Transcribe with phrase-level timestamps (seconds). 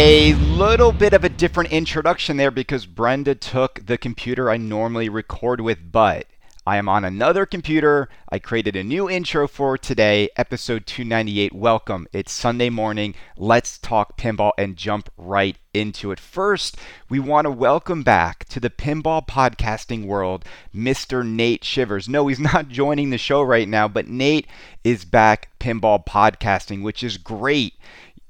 [0.00, 5.08] A little bit of a different introduction there because Brenda took the computer I normally
[5.08, 6.28] record with, but
[6.64, 8.08] I am on another computer.
[8.30, 11.52] I created a new intro for today, episode 298.
[11.52, 12.06] Welcome.
[12.12, 13.16] It's Sunday morning.
[13.36, 16.20] Let's talk pinball and jump right into it.
[16.20, 16.76] First,
[17.08, 21.26] we want to welcome back to the pinball podcasting world Mr.
[21.26, 22.08] Nate Shivers.
[22.08, 24.46] No, he's not joining the show right now, but Nate
[24.84, 27.74] is back pinball podcasting, which is great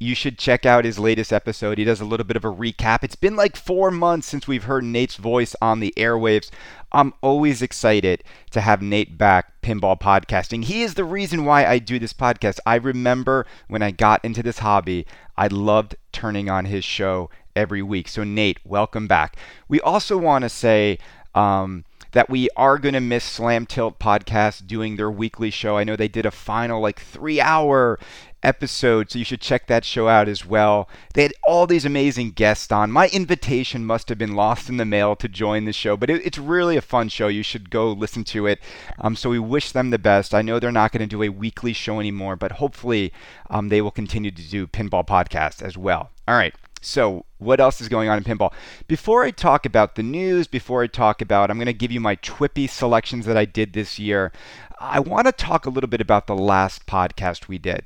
[0.00, 1.78] you should check out his latest episode.
[1.78, 3.02] He does a little bit of a recap.
[3.02, 6.50] It's been like four months since we've heard Nate's voice on the airwaves.
[6.92, 8.22] I'm always excited
[8.52, 10.64] to have Nate back pinball podcasting.
[10.64, 12.60] He is the reason why I do this podcast.
[12.64, 15.04] I remember when I got into this hobby,
[15.36, 18.08] I loved turning on his show every week.
[18.08, 19.36] So, Nate, welcome back.
[19.68, 20.98] We also want to say,
[21.34, 25.76] um, that we are going to miss Slam Tilt podcast doing their weekly show.
[25.76, 27.98] I know they did a final like three hour
[28.42, 30.88] episode, so you should check that show out as well.
[31.14, 32.90] They had all these amazing guests on.
[32.90, 36.24] My invitation must have been lost in the mail to join the show, but it,
[36.24, 37.28] it's really a fun show.
[37.28, 38.60] You should go listen to it.
[38.98, 40.34] Um, so we wish them the best.
[40.34, 43.12] I know they're not going to do a weekly show anymore, but hopefully
[43.50, 46.10] um, they will continue to do pinball Podcast as well.
[46.26, 46.54] All right.
[46.80, 48.52] So, what else is going on in pinball?
[48.86, 51.98] Before I talk about the news, before I talk about, I'm going to give you
[51.98, 54.30] my Twippy selections that I did this year.
[54.78, 57.84] I want to talk a little bit about the last podcast we did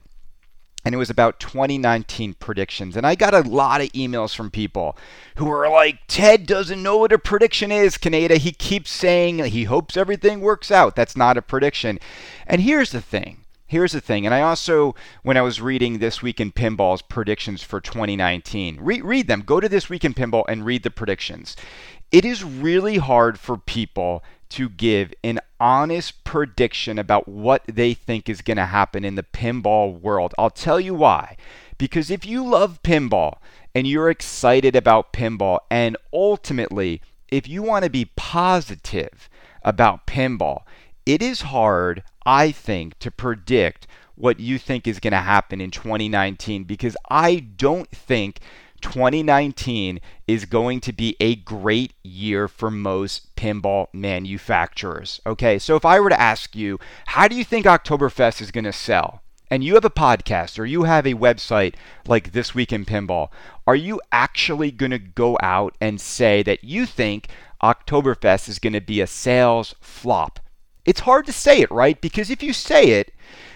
[0.85, 2.97] and it was about 2019 predictions.
[2.97, 4.97] And I got a lot of emails from people
[5.37, 8.37] who were like, Ted doesn't know what a prediction is, Kaneda.
[8.39, 10.97] He keeps saying he hopes everything works out.
[10.97, 11.99] That's not a prediction.
[12.47, 13.39] And here's the thing.
[13.73, 17.63] Here's the thing, and I also, when I was reading This Week in Pinball's predictions
[17.63, 19.41] for 2019, re- read them.
[19.41, 21.57] Go to This Week in Pinball and read the predictions.
[22.11, 24.23] It is really hard for people
[24.53, 29.23] to give an honest prediction about what they think is going to happen in the
[29.23, 30.35] pinball world.
[30.37, 31.37] I'll tell you why.
[31.79, 33.39] Because if you love pinball
[33.75, 39.31] and you're excited about pinball, and ultimately, if you want to be positive
[39.65, 40.63] about pinball,
[41.07, 45.71] it is hard, I think, to predict what you think is going to happen in
[45.71, 48.41] 2019 because I don't think
[48.83, 55.21] 2019 is going to be a great year for most pinball manufacturers.
[55.27, 58.65] Okay, so if I were to ask you, how do you think Oktoberfest is going
[58.65, 59.23] to sell?
[59.51, 61.75] And you have a podcast or you have a website
[62.07, 63.29] like This Week in Pinball,
[63.67, 67.29] are you actually going to go out and say that you think
[67.63, 70.41] Oktoberfest is going to be a sales flop?
[70.85, 72.01] It's hard to say it, right?
[72.01, 73.13] Because if you say it,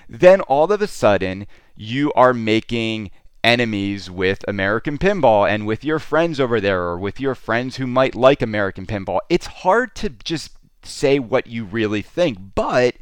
[0.09, 3.10] then all of a sudden you are making
[3.47, 7.87] enemies with American pinball and with your friends over there or with your friends who
[7.87, 9.21] might like American pinball.
[9.29, 10.51] It's hard to just
[10.83, 12.97] say what you really think, but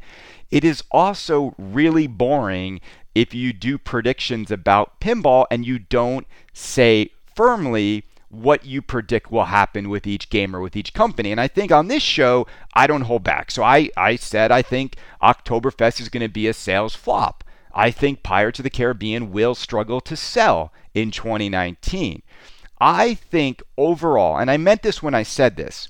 [0.51, 2.79] it is also really boring
[3.15, 9.45] if you do predictions about pinball and you don't say firmly what you predict will
[9.45, 11.31] happen with each game or with each company.
[11.31, 13.49] And I think on this show, I don't hold back.
[13.49, 17.43] So I, I said I think Oktoberfest is going to be a sales flop.
[17.75, 22.21] I think Pirates of the Caribbean will struggle to sell in 2019.
[22.79, 25.89] I think overall, and I meant this when I said this,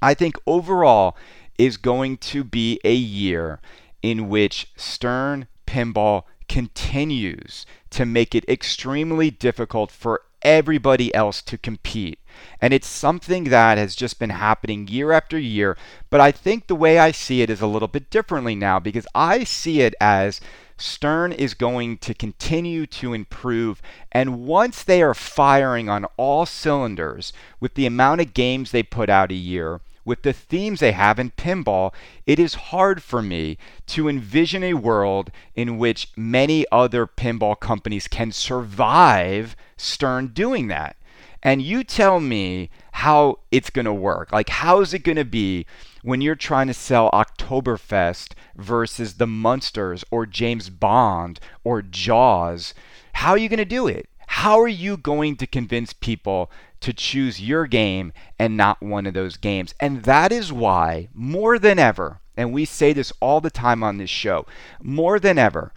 [0.00, 1.16] I think overall
[1.58, 3.60] is going to be a year
[4.02, 12.18] in which Stern Pinball continues to make it extremely difficult for everybody else to compete.
[12.60, 15.76] And it's something that has just been happening year after year.
[16.10, 19.06] But I think the way I see it is a little bit differently now because
[19.14, 20.40] I see it as
[20.76, 23.82] Stern is going to continue to improve.
[24.10, 29.08] And once they are firing on all cylinders with the amount of games they put
[29.08, 31.92] out a year, with the themes they have in pinball,
[32.26, 33.56] it is hard for me
[33.86, 40.96] to envision a world in which many other pinball companies can survive Stern doing that.
[41.42, 44.32] And you tell me how it's going to work.
[44.32, 45.66] Like, how is it going to be
[46.02, 52.74] when you're trying to sell Oktoberfest versus the Munsters or James Bond or Jaws,
[53.14, 54.08] how are you going to do it?
[54.26, 56.50] How are you going to convince people
[56.80, 59.74] to choose your game and not one of those games?
[59.78, 63.98] And that is why, more than ever, and we say this all the time on
[63.98, 64.46] this show,
[64.82, 65.72] more than ever,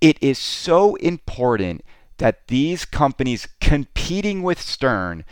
[0.00, 1.84] it is so important
[2.18, 5.24] that these companies competing with Stern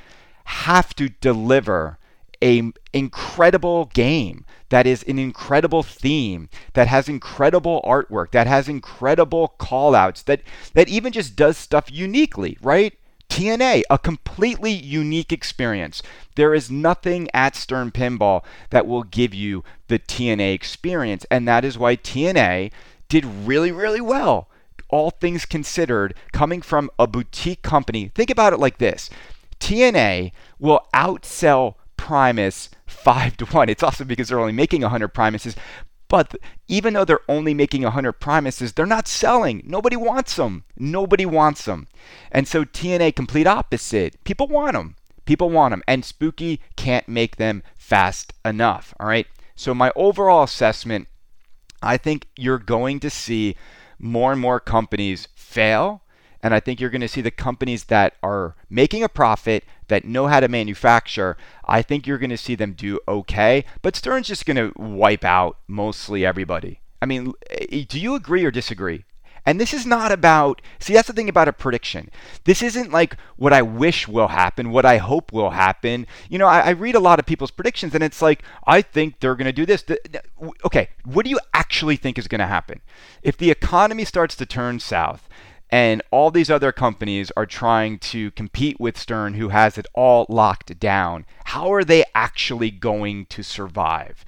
[0.45, 1.99] have to deliver
[2.43, 9.55] a incredible game that is an incredible theme that has incredible artwork that has incredible
[9.59, 10.43] callouts that
[10.75, 12.99] that even just does stuff uniquely right?
[13.31, 16.03] TNA, a completely unique experience.
[16.37, 21.65] There is nothing at Stern Pinball that will give you the TNA experience, and that
[21.65, 22.71] is why TNA
[23.09, 24.49] did really, really well.
[24.89, 29.11] All things considered, coming from a boutique company, think about it like this
[29.65, 33.71] TNA will outsell Primus 5 to 1.
[33.71, 35.57] It's also because they're only making 100 Primuses.
[36.07, 36.35] But
[36.69, 39.63] even though they're only making 100 Primuses, they're not selling.
[39.65, 40.65] Nobody wants them.
[40.77, 41.89] Nobody wants them.
[42.31, 44.23] And so TNA, complete opposite.
[44.25, 44.97] People want them.
[45.25, 45.83] People want them.
[45.89, 48.93] And Spooky can't make them fast enough.
[49.01, 49.27] All right.
[49.57, 51.07] So, my overall assessment
[51.83, 53.57] I think you're going to see
[53.99, 56.03] more and more companies fail.
[56.45, 60.05] And I think you're going to see the companies that are making a profit, that
[60.05, 63.65] know how to manufacture, I think you're going to see them do okay.
[63.81, 66.81] But Stern's just going to wipe out mostly everybody.
[67.01, 69.07] I mean, eh, do you agree or disagree?
[69.47, 72.11] And this is not about, see, that's the thing about a prediction.
[72.45, 76.07] This isn't like what I wish will happen, what I hope will happen.
[76.29, 79.21] You know, I, I read a lot of people's predictions and it's like, I think
[79.21, 79.83] they're going to do this.
[80.65, 82.83] Okay, what do you actually think is going to happen?
[83.23, 85.27] If the economy starts to turn south,
[85.75, 90.25] and all these other companies are trying to compete with Stern, who has it all
[90.29, 91.27] locked down.
[91.47, 94.25] How are they actually going to survive?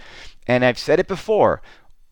[0.48, 1.62] And I've said it before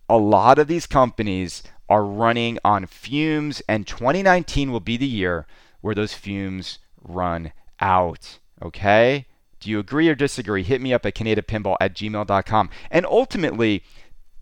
[0.09, 5.49] a lot of these companies are running on fumes, and 2019 will be the year
[5.81, 8.39] where those fumes run out.
[8.63, 9.27] Okay?
[9.59, 10.63] Do you agree or disagree?
[10.63, 12.71] Hit me up at kanedapinball at gmail.com.
[12.89, 13.83] And ultimately,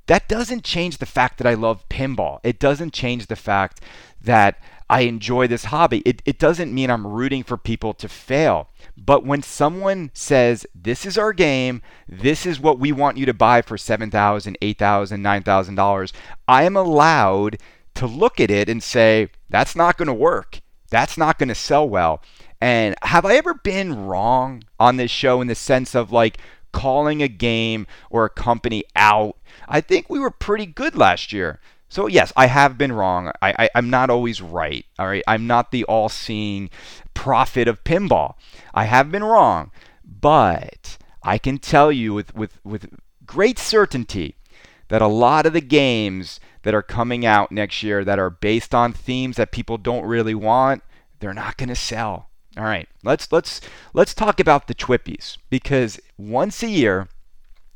[0.06, 2.40] that doesn't change the fact that I love pinball.
[2.42, 3.80] It doesn't change the fact
[4.20, 4.60] that
[4.92, 6.02] I enjoy this hobby.
[6.04, 8.68] It, it doesn't mean I'm rooting for people to fail.
[8.94, 13.32] But when someone says, this is our game, this is what we want you to
[13.32, 16.12] buy for $7,000, $8,000, $9,000,
[16.46, 17.56] I am allowed
[17.94, 20.60] to look at it and say, that's not going to work.
[20.90, 22.20] That's not going to sell well.
[22.60, 26.36] And have I ever been wrong on this show in the sense of like
[26.70, 29.38] calling a game or a company out?
[29.66, 31.60] I think we were pretty good last year.
[31.92, 33.32] So yes, I have been wrong.
[33.42, 34.86] I, I am not always right.
[34.98, 36.70] All right, I'm not the all-seeing
[37.12, 38.36] prophet of pinball.
[38.72, 39.70] I have been wrong,
[40.02, 42.88] but I can tell you with with with
[43.26, 44.36] great certainty
[44.88, 48.74] that a lot of the games that are coming out next year that are based
[48.74, 50.82] on themes that people don't really want,
[51.20, 52.30] they're not going to sell.
[52.56, 53.60] All right, let's let's
[53.92, 57.08] let's talk about the Twippies because once a year,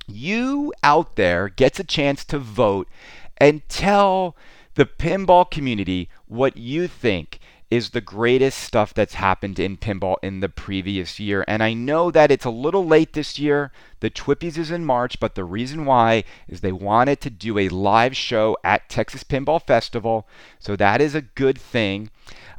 [0.07, 2.89] you out there gets a chance to vote
[3.38, 4.37] and tell
[4.75, 10.38] the pinball community what you think is the greatest stuff that's happened in pinball in
[10.38, 11.44] the previous year.
[11.49, 13.73] And I know that it's a little late this year.
[13.99, 17.69] The Twippies is in March, but the reason why is they wanted to do a
[17.69, 20.29] live show at Texas Pinball Festival.
[20.61, 22.11] So that is a good thing.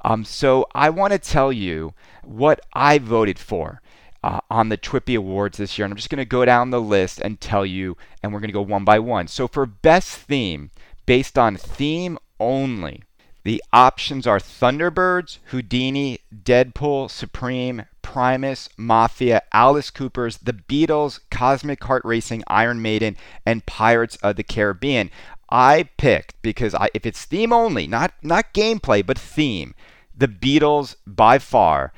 [0.03, 3.81] Um, so I want to tell you what I voted for.
[4.23, 5.85] Uh, on the Twippy Awards this year.
[5.85, 8.49] And I'm just going to go down the list and tell you, and we're going
[8.49, 9.27] to go one by one.
[9.27, 10.71] So, for best theme,
[11.05, 13.03] based on theme only,
[13.43, 22.01] the options are Thunderbirds, Houdini, Deadpool, Supreme, Primus, Mafia, Alice Cooper's, The Beatles, Cosmic Kart
[22.03, 23.15] Racing, Iron Maiden,
[23.45, 25.11] and Pirates of the Caribbean.
[25.49, 29.75] I picked because I, if it's theme only, not not gameplay, but theme,
[30.17, 31.93] The Beatles by far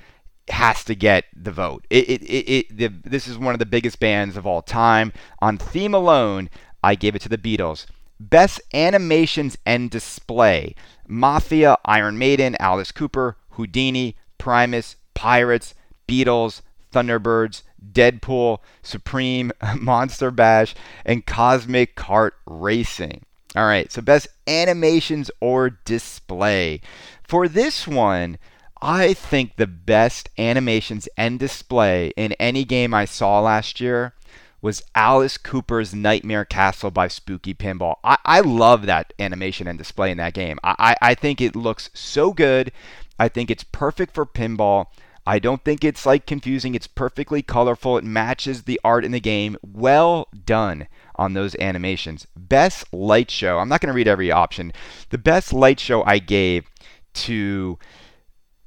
[0.51, 1.85] has to get the vote.
[1.89, 5.13] It, it, it, it the, this is one of the biggest bands of all time.
[5.39, 6.49] On theme alone,
[6.83, 7.85] I gave it to the Beatles.
[8.19, 10.75] Best animations and display
[11.07, 15.73] Mafia, Iron Maiden, Alice Cooper, Houdini, Primus, Pirates,
[16.07, 20.75] Beatles, Thunderbirds, Deadpool, Supreme, Monster Bash,
[21.05, 23.25] and Cosmic Kart Racing.
[23.55, 26.81] All right, so best animations or display.
[27.23, 28.37] For this one,
[28.81, 34.13] I think the best animations and display in any game I saw last year
[34.61, 37.95] was Alice Cooper's Nightmare Castle by Spooky Pinball.
[38.03, 40.59] I, I love that animation and display in that game.
[40.63, 42.71] I, I think it looks so good.
[43.17, 44.87] I think it's perfect for pinball.
[45.27, 46.73] I don't think it's like confusing.
[46.73, 47.97] It's perfectly colorful.
[47.97, 49.57] It matches the art in the game.
[49.61, 52.25] Well done on those animations.
[52.35, 53.59] Best light show.
[53.59, 54.71] I'm not going to read every option.
[55.09, 56.65] The best light show I gave
[57.13, 57.77] to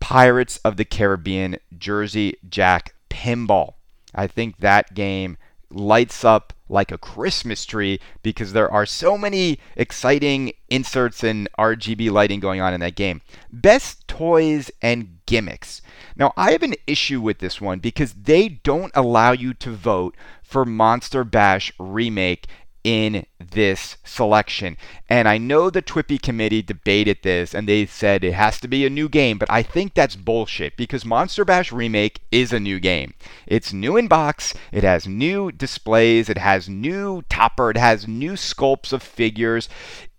[0.02, 3.74] Pirates of the Caribbean Jersey Jack Pinball.
[4.12, 5.38] I think that game
[5.70, 12.10] lights up like a Christmas tree because there are so many exciting inserts and RGB
[12.10, 13.20] lighting going on in that game.
[13.52, 15.82] Best toys and gimmicks.
[16.16, 20.16] Now, I have an issue with this one because they don't allow you to vote
[20.42, 22.48] for Monster Bash Remake
[22.84, 24.76] in this selection.
[25.08, 28.84] And I know the Twippy committee debated this and they said it has to be
[28.84, 32.80] a new game, but I think that's bullshit because Monster Bash Remake is a new
[32.80, 33.14] game.
[33.46, 38.32] It's new in box, it has new displays, it has new topper, it has new
[38.32, 39.68] sculpts of figures.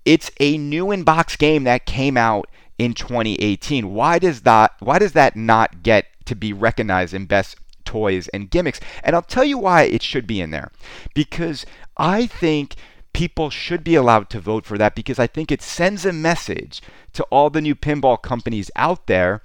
[0.05, 3.93] It's a new in box game that came out in 2018.
[3.93, 7.58] Why does that why does that not get to be recognized in best
[7.93, 8.79] toys and gimmicks?
[9.03, 10.71] And I'll tell you why it should be in there.
[11.13, 12.75] Because I think
[13.13, 16.81] people should be allowed to vote for that because I think it sends a message
[17.13, 19.43] to all the new pinball companies out there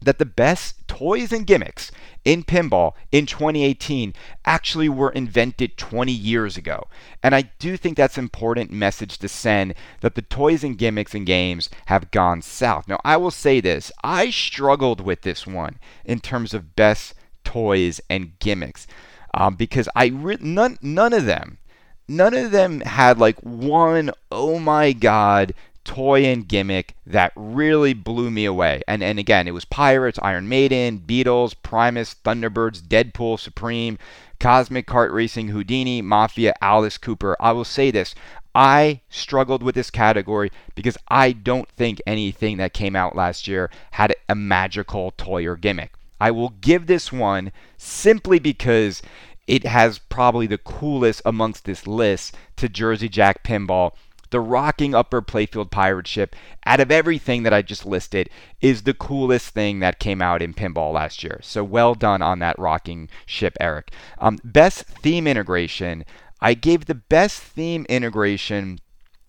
[0.00, 1.90] that the best toys and gimmicks
[2.24, 4.14] in pinball in 2018
[4.44, 6.84] actually were invented 20 years ago.
[7.22, 11.14] And I do think that's an important message to send that the toys and gimmicks
[11.14, 12.88] and games have gone south.
[12.88, 17.14] Now, I will say this I struggled with this one in terms of best
[17.44, 18.86] toys and gimmicks
[19.34, 21.58] um, because I re- none, none of them
[22.06, 28.30] none of them had like one oh my god toy and gimmick that really blew
[28.30, 28.82] me away.
[28.88, 33.98] And and again, it was Pirates, Iron Maiden, Beatles, Primus, Thunderbirds, Deadpool, Supreme,
[34.40, 37.36] Cosmic Kart Racing, Houdini, Mafia, Alice Cooper.
[37.38, 38.14] I will say this.
[38.54, 43.68] I struggled with this category because I don't think anything that came out last year
[43.92, 45.92] had a magical toy or gimmick.
[46.20, 49.02] I will give this one simply because
[49.46, 53.92] it has probably the coolest amongst this list to Jersey Jack Pinball
[54.34, 56.34] the rocking upper playfield pirate ship,
[56.66, 58.28] out of everything that I just listed,
[58.60, 61.38] is the coolest thing that came out in pinball last year.
[61.40, 63.92] So well done on that rocking ship, Eric.
[64.18, 66.04] Um, best theme integration.
[66.40, 68.80] I gave the best theme integration.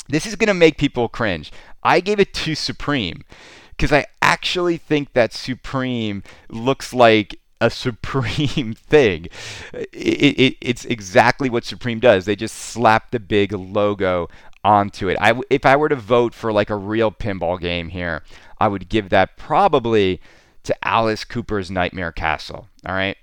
[0.10, 1.51] This is going to make people cringe.
[1.84, 3.22] I gave it to Supreme
[3.75, 9.27] because I actually think that Supreme looks like a Supreme thing.
[9.74, 12.25] It, it, it's exactly what Supreme does.
[12.25, 14.29] They just slap the big logo
[14.63, 15.17] onto it.
[15.22, 18.24] I, if I were to vote for like a real pinball game here,
[18.60, 20.20] I would give that probably
[20.63, 22.67] to Alice Cooper's Nightmare Castle.
[22.86, 23.17] All right.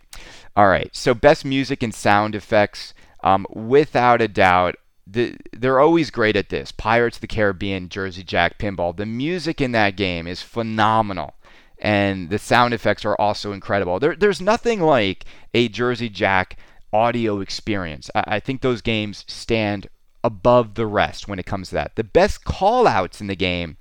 [0.57, 0.95] All right.
[0.95, 2.95] So best music and sound effects,
[3.25, 6.73] um, without a doubt, the, they're always great at this.
[6.73, 8.97] Pirates of the Caribbean, Jersey Jack, Pinball.
[8.97, 11.35] The music in that game is phenomenal.
[11.79, 13.99] And the sound effects are also incredible.
[13.99, 16.57] There, there's nothing like a Jersey Jack
[16.93, 18.11] audio experience.
[18.15, 19.89] I, I think those games stand
[20.23, 21.97] above the rest when it comes to that.
[21.97, 23.77] The best call outs in the game.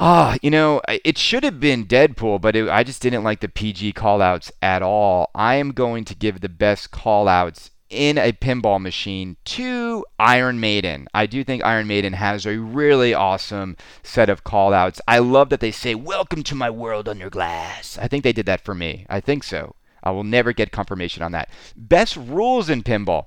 [0.00, 3.48] Ah, you know, it should have been Deadpool, but it, I just didn't like the
[3.48, 5.30] PG callouts at all.
[5.34, 11.08] I am going to give the best callouts in a pinball machine to Iron Maiden.
[11.14, 15.00] I do think Iron Maiden has a really awesome set of callouts.
[15.08, 17.98] I love that they say, Welcome to my world under glass.
[17.98, 19.06] I think they did that for me.
[19.08, 19.74] I think so.
[20.02, 21.50] I will never get confirmation on that.
[21.76, 23.26] Best rules in pinball.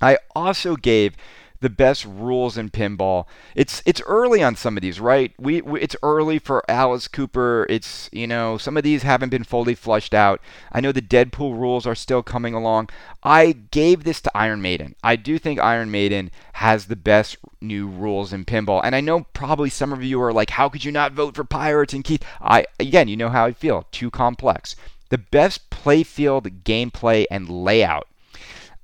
[0.00, 1.16] I also gave
[1.60, 3.26] the best rules in pinball.
[3.54, 5.32] It's it's early on some of these, right?
[5.38, 7.66] We, we, it's early for Alice Cooper.
[7.68, 10.40] It's you know some of these haven't been fully flushed out.
[10.70, 12.90] I know the Deadpool rules are still coming along.
[13.22, 14.94] I gave this to Iron Maiden.
[15.02, 19.26] I do think Iron Maiden has the best new rules in pinball, and I know
[19.32, 22.24] probably some of you are like, how could you not vote for Pirates and Keith?
[22.40, 23.86] I again, you know how I feel.
[23.90, 24.76] Too complex.
[25.10, 28.06] The best playfield gameplay and layout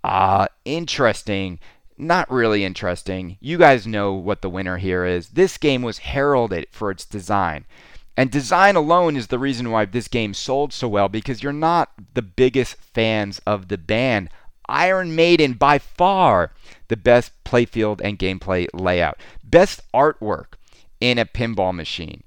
[0.04, 1.58] uh, interesting.
[1.96, 3.36] Not really interesting.
[3.40, 5.30] You guys know what the winner here is.
[5.30, 7.64] This game was heralded for its design.
[8.16, 11.92] And design alone is the reason why this game sold so well because you're not
[12.14, 14.28] the biggest fans of the band.
[14.68, 16.52] Iron Maiden, by far,
[16.88, 19.18] the best playfield and gameplay layout.
[19.42, 20.54] Best artwork
[21.00, 22.22] in a pinball machine.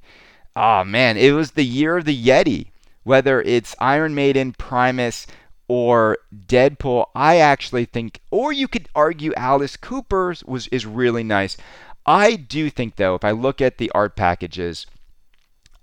[0.55, 2.67] Oh man, it was the year of the Yeti.
[3.03, 5.27] Whether it's Iron Maiden, Primus,
[5.67, 11.57] or Deadpool, I actually think, or you could argue Alice Cooper's was is really nice.
[12.05, 14.85] I do think though, if I look at the art packages,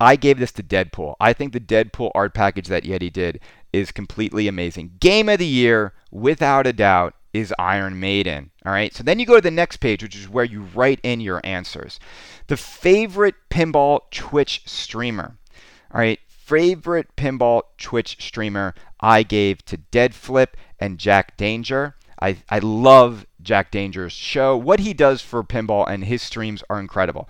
[0.01, 1.15] I gave this to Deadpool.
[1.21, 3.41] I think the Deadpool art package that Yeti did
[3.73, 4.93] is completely amazing.
[5.01, 8.51] Game of the year, without a doubt, is Iron Maiden.
[8.65, 8.95] All right.
[8.95, 11.41] So then you go to the next page, which is where you write in your
[11.45, 11.99] answers.
[12.47, 15.37] The favorite pinball Twitch streamer.
[15.93, 20.49] All right favorite pinball Twitch streamer I gave to Deadflip
[20.79, 21.95] and Jack Danger.
[22.21, 24.57] I, I love Jack Danger's show.
[24.57, 27.29] What he does for pinball and his streams are incredible.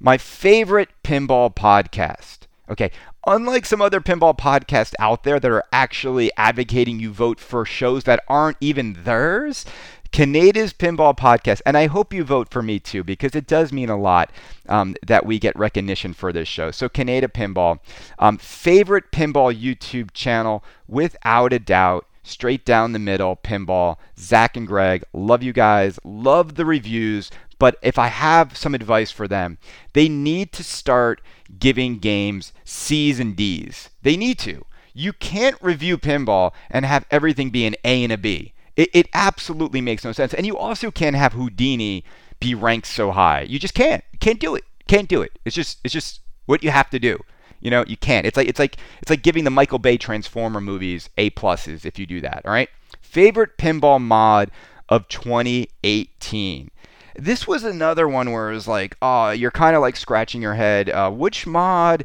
[0.00, 2.40] My favorite pinball podcast.
[2.70, 2.90] Okay,
[3.26, 8.04] unlike some other pinball podcasts out there that are actually advocating you vote for shows
[8.04, 9.66] that aren't even theirs,
[10.14, 13.88] Kaneda's Pinball Podcast, and I hope you vote for me too because it does mean
[13.90, 14.30] a lot
[14.68, 16.70] um, that we get recognition for this show.
[16.70, 17.80] So, Kaneda Pinball,
[18.20, 22.06] um, favorite pinball YouTube channel without a doubt.
[22.22, 23.96] Straight down the middle, pinball.
[24.16, 27.32] Zach and Greg, love you guys, love the reviews.
[27.58, 29.58] But if I have some advice for them,
[29.94, 31.22] they need to start
[31.58, 33.90] giving games C's and D's.
[34.02, 34.64] They need to.
[34.92, 38.53] You can't review pinball and have everything be an A and a B.
[38.76, 40.34] It, it absolutely makes no sense.
[40.34, 42.04] And you also can't have Houdini
[42.40, 43.42] be ranked so high.
[43.42, 44.02] You just can't.
[44.20, 44.64] Can't do it.
[44.88, 45.38] Can't do it.
[45.44, 47.18] It's just it's just What you have to do.
[47.60, 48.26] You know, you can't.
[48.26, 51.98] It's like it's like it's like giving the Michael Bay Transformer movies A pluses if
[51.98, 52.42] you do that.
[52.44, 52.68] All right.
[53.00, 54.50] Favorite pinball mod
[54.88, 56.70] of 2018.
[57.16, 60.54] This was another one where it was like, oh, you're kind of like scratching your
[60.54, 60.90] head.
[60.90, 62.04] Uh, which mod?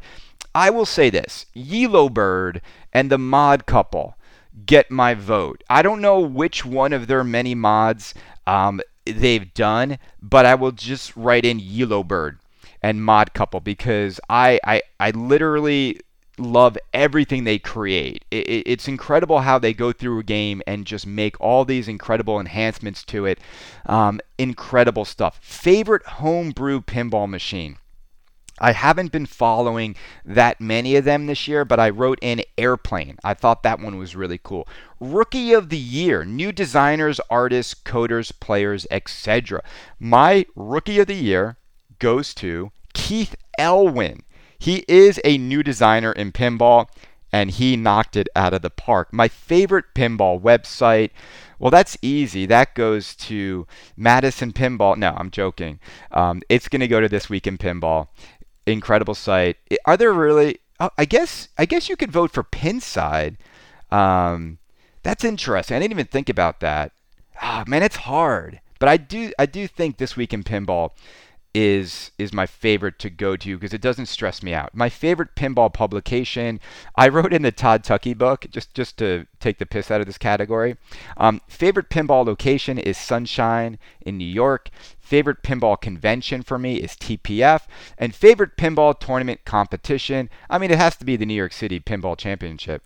[0.54, 2.62] I will say this: Yellow Bird
[2.92, 4.16] and the Mod Couple
[4.66, 5.62] get my vote.
[5.68, 8.14] I don't know which one of their many mods
[8.46, 12.38] um, they've done, but I will just write in Yellow Bird
[12.82, 16.00] and Mod Couple because I, I, I literally
[16.38, 18.24] love everything they create.
[18.30, 21.88] It, it, it's incredible how they go through a game and just make all these
[21.88, 23.38] incredible enhancements to it.
[23.86, 25.38] Um, incredible stuff.
[25.42, 27.76] Favorite homebrew pinball machine?
[28.60, 33.18] I haven't been following that many of them this year, but I wrote in Airplane.
[33.24, 34.68] I thought that one was really cool.
[35.00, 39.62] Rookie of the Year, new designers, artists, coders, players, etc.
[39.98, 41.56] My Rookie of the Year
[41.98, 44.22] goes to Keith Elwin.
[44.58, 46.88] He is a new designer in pinball,
[47.32, 49.10] and he knocked it out of the park.
[49.12, 51.10] My favorite pinball website.
[51.58, 52.46] Well, that's easy.
[52.46, 54.96] That goes to Madison Pinball.
[54.96, 55.78] No, I'm joking.
[56.10, 58.08] Um, it's going to go to This Week in Pinball
[58.72, 59.56] incredible site.
[59.84, 60.58] Are there really?
[60.78, 63.36] Oh, I guess I guess you could vote for Pinside.
[63.90, 64.58] Um,
[65.02, 65.76] that's interesting.
[65.76, 66.92] I didn't even think about that.
[67.40, 68.60] Ah, man, it's hard.
[68.78, 70.92] But I do I do think this week in pinball
[71.52, 74.74] is is my favorite to go to because it doesn't stress me out.
[74.74, 76.60] My favorite pinball publication,
[76.96, 80.06] I wrote in the Todd Tuckey book just just to take the piss out of
[80.06, 80.76] this category.
[81.16, 84.70] Um, favorite pinball location is Sunshine in New York.
[85.00, 87.62] Favorite pinball convention for me is TPF,
[87.98, 90.30] and favorite pinball tournament competition.
[90.48, 92.84] I mean, it has to be the New York City Pinball Championship.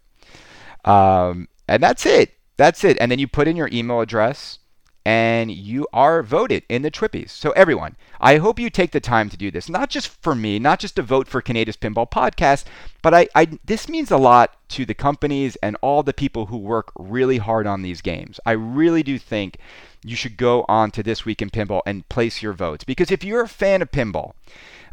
[0.85, 2.35] Um, and that's it.
[2.57, 2.97] That's it.
[3.01, 4.59] And then you put in your email address
[5.05, 7.31] and you are voted in the Twippies.
[7.31, 10.59] So, everyone, I hope you take the time to do this, not just for me,
[10.59, 12.65] not just to vote for Kaneda's Pinball Podcast,
[13.03, 16.57] but I, I, this means a lot to the companies and all the people who
[16.57, 18.41] work really hard on these games.
[18.47, 19.59] I really do think
[20.03, 22.85] you should go on to This Week in Pinball and place your votes.
[22.85, 24.33] Because if you're a fan of pinball,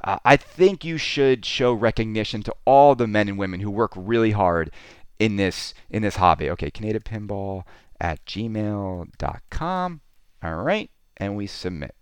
[0.03, 3.93] uh, I think you should show recognition to all the men and women who work
[3.95, 4.71] really hard
[5.19, 6.49] in this in this hobby.
[6.49, 7.63] Okay, Kaneda Pinball
[7.99, 10.01] at gmail.com.
[10.43, 11.95] All right, and we submit.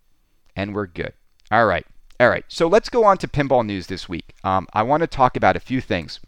[0.56, 1.14] And we're good.
[1.52, 1.86] All right.
[2.20, 2.44] All right.
[2.48, 4.34] So let's go on to pinball news this week.
[4.44, 6.20] Um, I want to talk about a few things.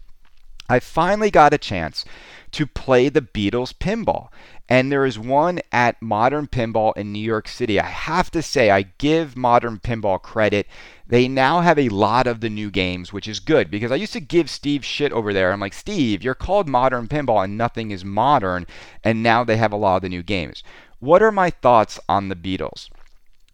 [0.68, 2.04] I finally got a chance
[2.52, 4.28] to play the Beatles pinball.
[4.68, 7.78] And there is one at Modern Pinball in New York City.
[7.78, 10.66] I have to say, I give Modern Pinball credit.
[11.06, 14.14] They now have a lot of the new games, which is good because I used
[14.14, 15.52] to give Steve shit over there.
[15.52, 18.66] I'm like, Steve, you're called Modern Pinball and nothing is modern.
[19.04, 20.62] And now they have a lot of the new games.
[21.02, 22.88] What are my thoughts on the Beatles?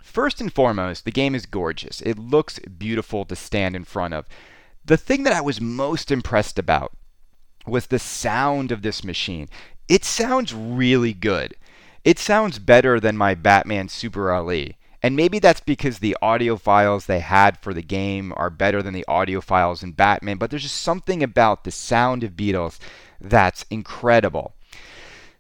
[0.02, 2.02] First and foremost, the game is gorgeous.
[2.02, 4.26] It looks beautiful to stand in front of.
[4.84, 6.92] The thing that I was most impressed about
[7.66, 9.48] was the sound of this machine.
[9.88, 11.54] It sounds really good.
[12.04, 14.72] It sounds better than my Batman Super LE.
[15.02, 18.92] And maybe that's because the audio files they had for the game are better than
[18.92, 22.78] the audio files in Batman, but there's just something about the sound of Beatles
[23.18, 24.52] that's incredible.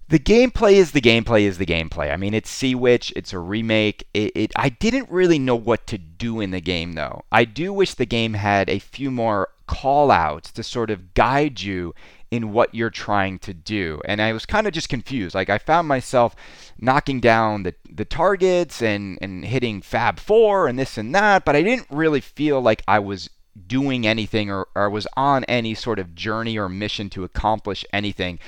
[0.08, 2.10] The gameplay is the gameplay is the gameplay.
[2.10, 4.06] I mean, it's Sea Witch, it's a remake.
[4.14, 7.24] It, it, I didn't really know what to do in the game, though.
[7.30, 11.60] I do wish the game had a few more call outs to sort of guide
[11.60, 11.94] you
[12.30, 14.00] in what you're trying to do.
[14.06, 15.34] And I was kind of just confused.
[15.34, 16.34] Like I found myself
[16.78, 21.54] knocking down the, the targets and, and hitting Fab 4 and this and that, but
[21.54, 23.28] I didn't really feel like I was
[23.66, 28.38] doing anything or, or was on any sort of journey or mission to accomplish anything.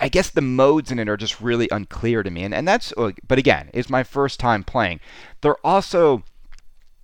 [0.00, 2.44] I guess the modes in it are just really unclear to me.
[2.44, 5.00] And, and that's, uh, but again, it's my first time playing.
[5.42, 6.24] They're also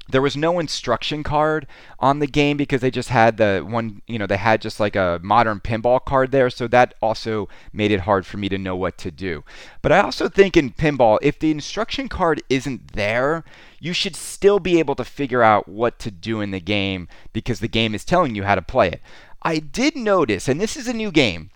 [0.09, 1.67] there was no instruction card
[1.99, 4.95] on the game because they just had the one, you know, they had just like
[4.95, 6.49] a modern pinball card there.
[6.51, 9.45] So that also made it hard for me to know what to do.
[9.83, 13.45] But I also think in pinball, if the instruction card isn't there,
[13.81, 17.61] you should still be able to figure out what to do in the game because
[17.61, 19.01] the game is telling you how to play it.
[19.43, 21.51] I did notice, and this is a new game,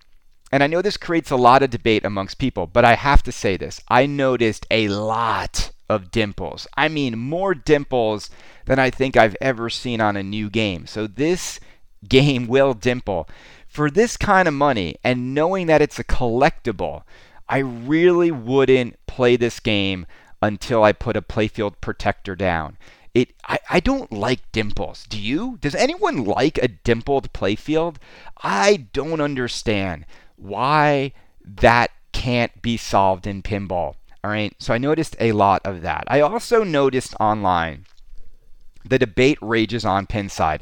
[0.53, 3.33] and I know this creates a lot of debate amongst people, but I have to
[3.33, 3.81] say this.
[3.89, 6.67] I noticed a lot of dimples.
[6.77, 8.31] I mean, more dimples
[8.67, 10.87] than I think I've ever seen on a new game.
[10.87, 11.61] So this
[12.09, 13.29] game will dimple.
[13.69, 17.03] For this kind of money and knowing that it's a collectible,
[17.49, 20.07] I really wouldn't play this game
[20.43, 22.77] until I put a playfield protector down.
[23.13, 25.05] It I, I don't like dimples.
[25.09, 25.59] Do you?
[25.61, 27.97] Does anyone like a dimpled playfield?
[28.43, 30.07] I don't understand
[30.41, 31.13] why
[31.45, 33.95] that can't be solved in pinball.
[34.23, 36.05] All right, so I noticed a lot of that.
[36.09, 37.87] I also noticed online
[38.85, 40.61] the debate rages on Pinside.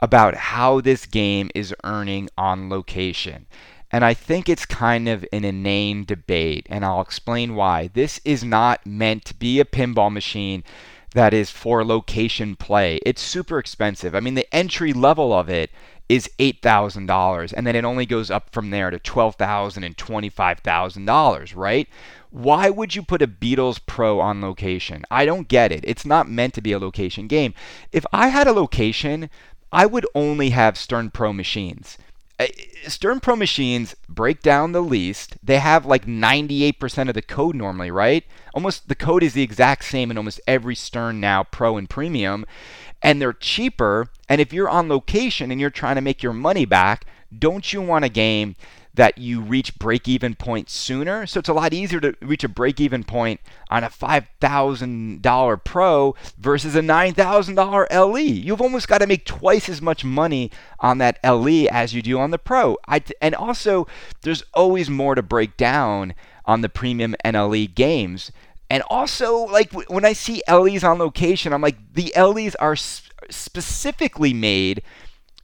[0.00, 3.46] about how this game is earning on location.
[3.92, 7.90] And I think it's kind of an inane debate, and I'll explain why.
[7.92, 10.64] This is not meant to be a pinball machine
[11.14, 13.00] that is for location play.
[13.04, 14.14] It's super expensive.
[14.14, 15.70] I mean, the entry level of it
[16.08, 21.88] is $8,000, and then it only goes up from there to $12,000 and $25,000, right?
[22.30, 25.04] Why would you put a Beatles Pro on location?
[25.10, 25.84] I don't get it.
[25.86, 27.54] It's not meant to be a location game.
[27.92, 29.30] If I had a location,
[29.72, 31.96] I would only have Stern Pro machines.
[32.40, 32.46] Uh,
[32.88, 35.36] Stern Pro machines break down the least.
[35.42, 38.24] They have like 98% of the code normally, right?
[38.54, 42.46] Almost the code is the exact same in almost every Stern now Pro and Premium,
[43.02, 44.08] and they're cheaper.
[44.26, 47.04] And if you're on location and you're trying to make your money back,
[47.38, 48.56] don't you want a game
[48.94, 51.26] that you reach break even point sooner.
[51.26, 56.14] So it's a lot easier to reach a break even point on a $5,000 Pro
[56.38, 58.18] versus a $9,000 LE.
[58.18, 60.50] You've almost got to make twice as much money
[60.80, 62.76] on that LE as you do on the Pro.
[63.20, 63.86] And also,
[64.22, 68.32] there's always more to break down on the premium NLE games.
[68.68, 74.32] And also, like when I see LEs on location, I'm like, the LEs are specifically
[74.32, 74.82] made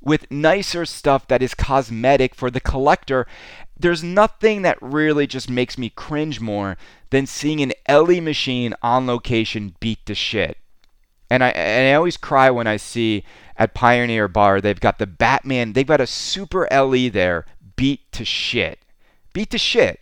[0.07, 3.27] with nicer stuff that is cosmetic for the collector.
[3.77, 6.77] There's nothing that really just makes me cringe more
[7.11, 10.59] than seeing an LE machine on location beat to shit.
[11.29, 13.25] And I and I always cry when I see
[13.57, 18.25] at Pioneer Bar they've got the Batman, they've got a super LE there beat to
[18.25, 18.79] shit.
[19.33, 19.99] Beat to shit.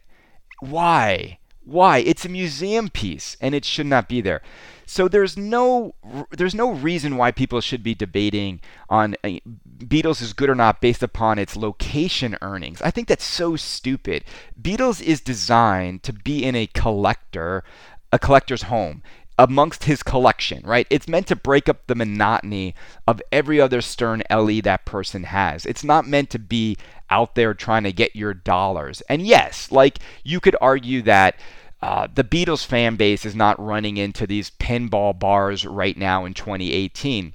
[0.61, 1.39] Why?
[1.65, 1.99] Why?
[1.99, 4.43] It's a museum piece and it should not be there.
[4.87, 5.95] So there's no
[6.31, 9.39] there's no reason why people should be debating on uh,
[9.79, 12.83] Beatles is good or not based upon its location earnings.
[12.83, 14.25] I think that's so stupid.
[14.61, 17.65] Beatles is designed to be in a collector,
[18.13, 19.03] a collector's home
[19.39, 20.87] amongst his collection, right?
[20.91, 22.75] It's meant to break up the monotony
[23.07, 25.67] of every other Stern LE that person has.
[25.67, 26.77] It's not meant to be
[27.11, 29.03] out there trying to get your dollars.
[29.09, 31.37] And yes, like you could argue that
[31.85, 36.33] uh, the Beatles fan base is not running into these pinball bars right now in
[36.33, 37.35] 2018.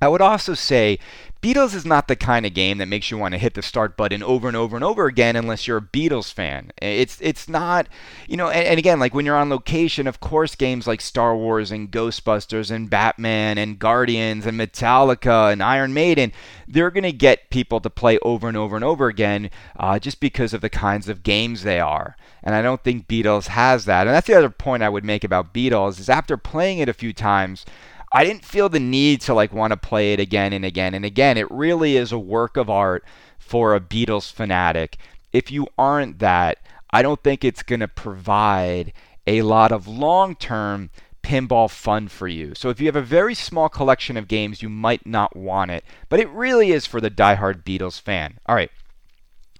[0.00, 0.98] I would also say
[1.42, 3.96] Beatles is not the kind of game that makes you want to hit the start
[3.96, 6.72] button over and over and over again unless you're a Beatles fan.
[6.82, 7.86] It's it's not,
[8.26, 11.36] you know, and, and, again, like when you're on location, of course, games like Star
[11.36, 16.32] Wars and Ghostbusters and Batman and Guardians and Metallica and Iron Maiden,
[16.66, 20.18] they're going to get people to play over and over and over again uh, just
[20.18, 22.16] because of the kinds of games they are.
[22.42, 24.06] And I don't think Beatles has that.
[24.06, 26.94] And that's the other point I would make about Beatles is after playing it a
[26.94, 27.64] few times,
[28.12, 31.04] I didn't feel the need to like want to play it again and again and
[31.04, 31.36] again.
[31.36, 33.04] It really is a work of art
[33.38, 34.96] for a Beatles fanatic.
[35.32, 36.58] If you aren't that,
[36.90, 38.92] I don't think it's going to provide
[39.26, 40.90] a lot of long-term
[41.22, 42.54] pinball fun for you.
[42.54, 45.84] So if you have a very small collection of games, you might not want it,
[46.08, 48.38] but it really is for the die-hard Beatles fan.
[48.46, 48.70] All right.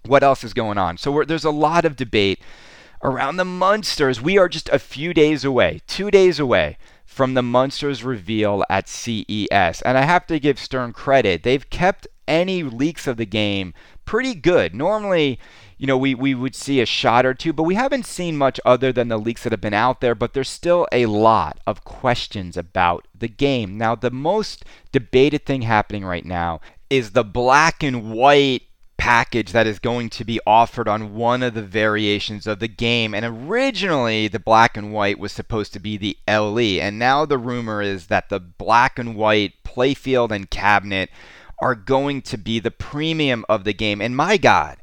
[0.04, 0.98] What else is going on?
[0.98, 2.40] So there's a lot of debate
[3.02, 4.22] around the Munsters.
[4.22, 6.78] We are just a few days away, 2 days away
[7.16, 9.80] from the Munsters reveal at CES.
[9.80, 11.44] And I have to give Stern credit.
[11.44, 13.72] They've kept any leaks of the game
[14.04, 14.74] pretty good.
[14.74, 15.40] Normally,
[15.78, 18.60] you know, we, we would see a shot or two, but we haven't seen much
[18.66, 21.84] other than the leaks that have been out there, but there's still a lot of
[21.84, 23.78] questions about the game.
[23.78, 28.64] Now, the most debated thing happening right now is the black and white
[29.06, 33.14] package that is going to be offered on one of the variations of the game.
[33.14, 36.80] And originally, the black and white was supposed to be the LE.
[36.82, 41.08] And now the rumor is that the black and white playfield and cabinet
[41.62, 44.00] are going to be the premium of the game.
[44.00, 44.78] And my God,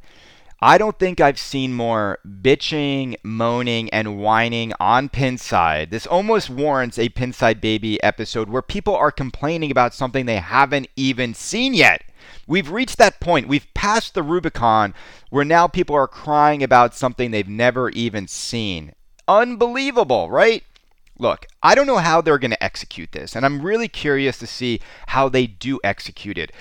[0.62, 5.90] I don't think I've seen more bitching, moaning, and whining on Pinside.
[5.90, 10.88] This almost warrants a Pinside Baby episode where people are complaining about something they haven't
[10.96, 12.04] even seen yet.
[12.48, 13.48] We've reached that point.
[13.48, 14.94] We've passed the Rubicon
[15.30, 18.94] where now people are crying about something they've never even seen.
[19.28, 20.64] Unbelievable, right?
[21.20, 24.48] Look, I don't know how they're going to execute this, and I'm really curious to
[24.48, 26.52] see how they do execute it.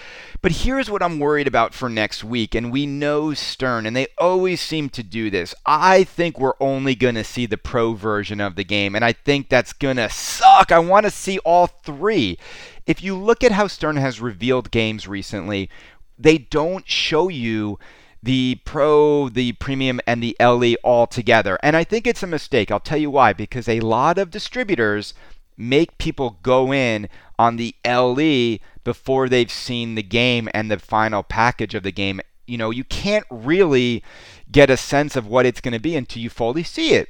[0.43, 4.09] But here's what I'm worried about for next week, and we know Stern, and they
[4.19, 5.55] always seem to do this.
[5.65, 9.13] I think we're only going to see the pro version of the game, and I
[9.13, 10.71] think that's going to suck.
[10.71, 12.39] I want to see all three
[12.87, 15.71] if you look at how Stern has revealed games recently,
[16.19, 17.79] they don't show you
[18.23, 21.59] the Pro, the Premium, and the LE all together.
[21.63, 22.71] And I think it's a mistake.
[22.71, 23.33] I'll tell you why.
[23.33, 25.15] Because a lot of distributors
[25.57, 31.23] make people go in on the LE before they've seen the game and the final
[31.23, 32.21] package of the game.
[32.47, 34.03] You know, you can't really
[34.51, 37.09] get a sense of what it's going to be until you fully see it.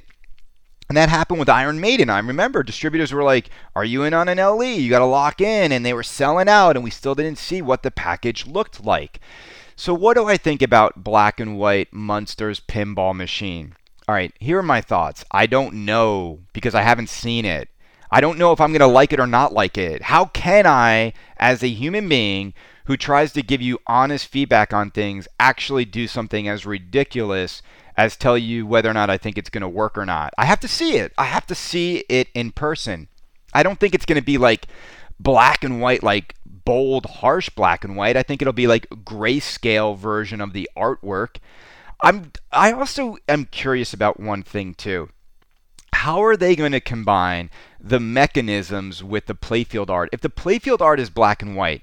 [0.93, 2.11] And that happened with Iron Maiden.
[2.11, 4.75] I remember distributors were like, Are you in on an LE?
[4.75, 5.71] You got to lock in.
[5.71, 9.19] And they were selling out, and we still didn't see what the package looked like.
[9.75, 13.73] So, what do I think about Black and White Munster's pinball machine?
[14.07, 15.25] All right, here are my thoughts.
[15.31, 17.69] I don't know because I haven't seen it.
[18.11, 20.03] I don't know if I'm going to like it or not like it.
[20.03, 22.53] How can I, as a human being
[22.85, 27.63] who tries to give you honest feedback on things, actually do something as ridiculous
[27.95, 30.33] as tell you whether or not I think it's going to work or not.
[30.37, 31.13] I have to see it.
[31.17, 33.07] I have to see it in person.
[33.53, 34.67] I don't think it's going to be like
[35.19, 38.17] black and white, like bold, harsh black and white.
[38.17, 41.37] I think it'll be like grayscale version of the artwork.
[42.01, 45.09] I'm I also am curious about one thing too.
[45.93, 50.09] How are they going to combine the mechanisms with the playfield art?
[50.11, 51.81] If the playfield art is black and white,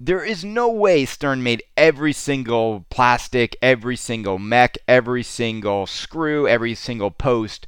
[0.00, 6.46] there is no way Stern made every single plastic, every single mech, every single screw,
[6.46, 7.66] every single post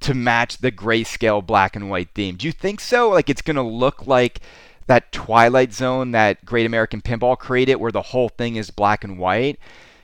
[0.00, 2.36] to match the grayscale black and white theme.
[2.36, 3.10] Do you think so?
[3.10, 4.40] Like it's going to look like
[4.86, 9.18] that Twilight Zone that Great American Pinball created where the whole thing is black and
[9.18, 9.58] white?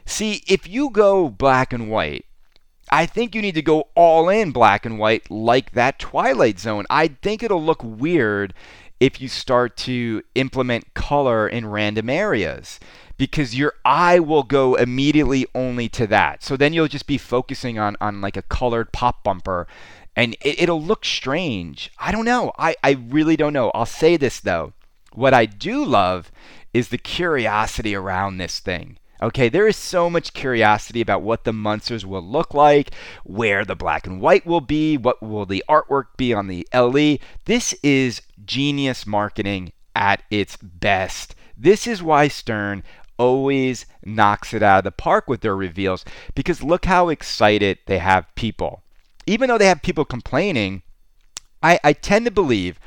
[0.06, 2.24] See, if you go black and white,
[2.90, 6.86] I think you need to go all in black and white like that Twilight Zone.
[6.90, 8.54] I think it'll look weird
[9.00, 12.78] if you start to implement color in random areas
[13.16, 16.42] because your eye will go immediately only to that.
[16.42, 19.66] So then you'll just be focusing on, on like a colored pop bumper
[20.16, 21.90] and it, will look strange.
[21.98, 22.52] I don't know.
[22.58, 23.70] I, I really don't know.
[23.74, 24.72] I'll say this though.
[25.12, 26.30] What I do love
[26.72, 28.98] is the curiosity around this thing.
[29.22, 33.76] Okay, there is so much curiosity about what the Munsters will look like, where the
[33.76, 37.18] black and white will be, what will the artwork be on the LE.
[37.44, 41.34] This is genius marketing at its best.
[41.56, 42.82] This is why Stern
[43.18, 47.98] always knocks it out of the park with their reveals because look how excited they
[47.98, 48.82] have people.
[49.26, 50.80] Even though they have people complaining,
[51.62, 52.80] I, I tend to believe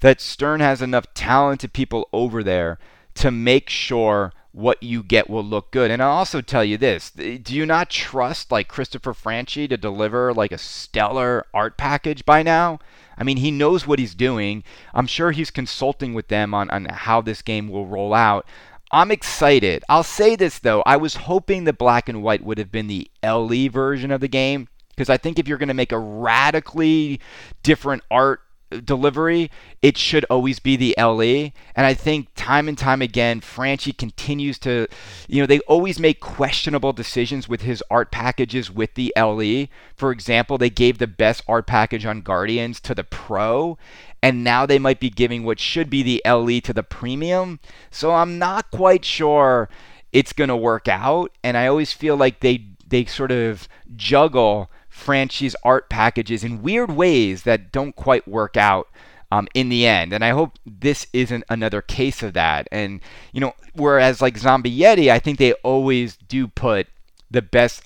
[0.00, 2.80] that Stern has enough talented people over there
[3.14, 5.90] to make sure what you get will look good.
[5.90, 9.76] And I'll also tell you this eh, do you not trust like Christopher Franchi to
[9.76, 12.78] deliver like a stellar art package by now?
[13.18, 14.64] I mean, he knows what he's doing.
[14.94, 18.46] I'm sure he's consulting with them on, on how this game will roll out.
[18.90, 19.84] I'm excited.
[19.90, 23.10] I'll say this though, I was hoping the black and white would have been the
[23.22, 27.20] LE version of the game because I think if you're going to make a radically
[27.62, 28.40] different art
[28.84, 29.50] delivery,
[29.82, 31.52] it should always be the LE.
[31.74, 34.86] And I think time and time again, Franchi continues to,
[35.28, 39.66] you know, they always make questionable decisions with his art packages with the LE.
[39.96, 43.78] For example, they gave the best art package on Guardians to the Pro,
[44.22, 47.60] and now they might be giving what should be the LE to the Premium.
[47.90, 49.68] So I'm not quite sure
[50.12, 51.32] it's going to work out.
[51.44, 56.90] And I always feel like they they sort of juggle Franchi's art packages in weird
[56.90, 58.88] ways that don't quite work out
[59.30, 60.12] um, in the end.
[60.12, 62.66] And I hope this isn't another case of that.
[62.72, 63.00] And,
[63.32, 66.86] you know, whereas like Zombie Yeti, I think they always do put
[67.30, 67.82] the best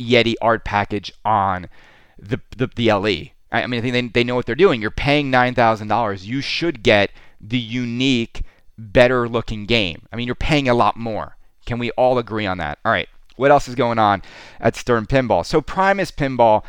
[0.00, 1.68] Yeti art package on
[2.18, 3.30] the, the, the LE.
[3.50, 4.80] I mean, I think they, they know what they're doing.
[4.80, 6.24] You're paying $9,000.
[6.24, 8.42] You should get the unique,
[8.78, 10.06] better looking game.
[10.12, 11.36] I mean, you're paying a lot more.
[11.66, 12.78] Can we all agree on that?
[12.84, 13.08] All right.
[13.36, 14.22] What else is going on
[14.60, 15.44] at Stern Pinball?
[15.44, 16.62] So Primus Pinball,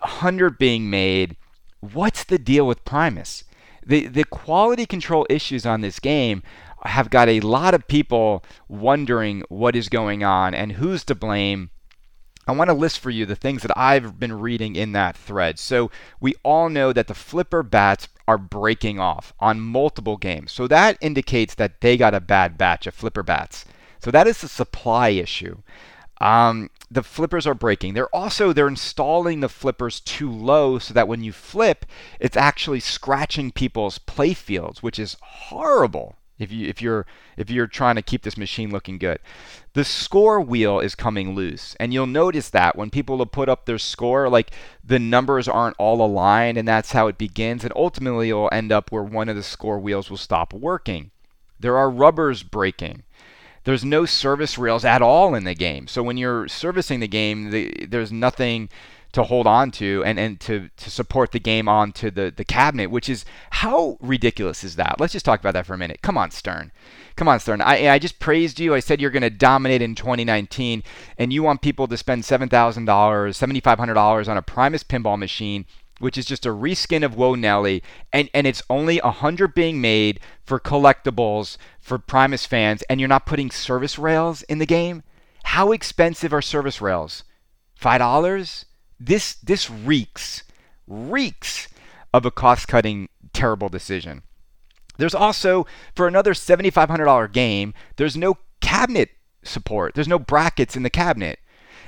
[0.00, 1.36] 100 being made.
[1.80, 3.44] What's the deal with Primus?
[3.84, 6.42] The the quality control issues on this game
[6.84, 11.70] have got a lot of people wondering what is going on and who's to blame.
[12.48, 15.58] I want to list for you the things that I've been reading in that thread.
[15.58, 20.52] So we all know that the flipper bats are breaking off on multiple games.
[20.52, 23.64] So that indicates that they got a bad batch of flipper bats.
[23.98, 25.62] So that is a supply issue.
[26.20, 27.94] Um, the flippers are breaking.
[27.94, 31.84] They're also they're installing the flippers too low so that when you flip,
[32.20, 37.66] it's actually scratching people's play fields, which is horrible if you if you're if you're
[37.66, 39.18] trying to keep this machine looking good.
[39.74, 43.66] The score wheel is coming loose, and you'll notice that when people will put up
[43.66, 44.50] their score, like
[44.82, 48.90] the numbers aren't all aligned, and that's how it begins, and ultimately it'll end up
[48.90, 51.10] where one of the score wheels will stop working.
[51.58, 53.02] There are rubbers breaking
[53.66, 55.88] there's no service rails at all in the game.
[55.88, 58.68] So when you're servicing the game, the, there's nothing
[59.10, 62.92] to hold on to and, and to, to support the game onto the, the cabinet,
[62.92, 65.00] which is how ridiculous is that?
[65.00, 66.00] Let's just talk about that for a minute.
[66.00, 66.70] Come on, Stern.
[67.16, 67.60] Come on, Stern.
[67.60, 68.72] I, I just praised you.
[68.72, 70.84] I said you're going to dominate in 2019,
[71.18, 72.48] and you want people to spend $7,000,
[72.84, 75.66] $7,500 on a Primus pinball machine
[75.98, 77.82] which is just a reskin of Whoa Nellie,
[78.12, 83.26] and, and it's only 100 being made for collectibles for Primus fans, and you're not
[83.26, 85.02] putting service rails in the game?
[85.44, 87.24] How expensive are service rails?
[87.74, 88.64] Five dollars?
[88.98, 90.42] This this reeks,
[90.86, 91.68] reeks
[92.12, 94.22] of a cost cutting terrible decision.
[94.98, 99.10] There's also, for another $7,500 game, there's no cabinet
[99.42, 99.94] support.
[99.94, 101.38] There's no brackets in the cabinet.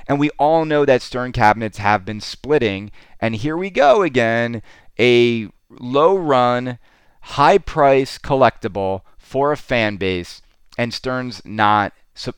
[0.09, 2.91] And we all know that Stern cabinets have been splitting.
[3.19, 4.63] And here we go again
[4.99, 6.79] a low run,
[7.21, 10.41] high price collectible for a fan base.
[10.79, 11.93] And Stern's not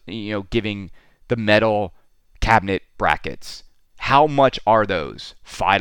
[0.06, 0.92] you know, giving
[1.30, 1.94] the metal
[2.42, 3.64] cabinet brackets.
[4.00, 5.36] How much are those?
[5.48, 5.80] $5,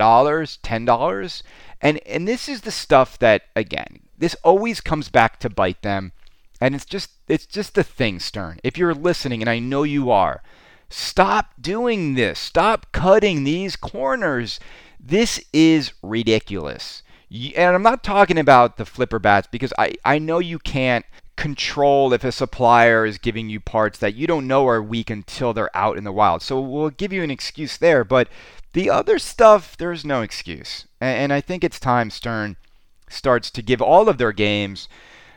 [0.62, 1.42] $10?
[1.80, 6.12] And and this is the stuff that again, this always comes back to bite them.
[6.60, 8.60] And it's just it's just the thing, Stern.
[8.62, 10.42] If you're listening, and I know you are,
[10.90, 12.38] stop doing this.
[12.38, 14.60] Stop cutting these corners.
[14.98, 17.02] This is ridiculous.
[17.56, 21.04] And I'm not talking about the flipper bats because I, I know you can't
[21.36, 25.54] control if a supplier is giving you parts that you don't know are weak until
[25.54, 26.42] they're out in the wild.
[26.42, 28.04] So we'll give you an excuse there.
[28.04, 28.28] But
[28.74, 30.86] the other stuff, there's no excuse.
[31.00, 32.56] And, I think it's time Stern
[33.08, 34.88] starts to give all of their games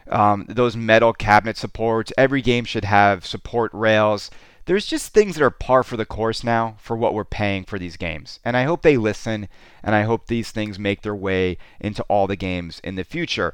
[0.09, 2.11] um, those metal cabinet supports.
[2.17, 4.29] Every game should have support rails.
[4.65, 7.77] There's just things that are par for the course now for what we're paying for
[7.77, 8.39] these games.
[8.45, 9.49] And I hope they listen,
[9.83, 13.53] and I hope these things make their way into all the games in the future.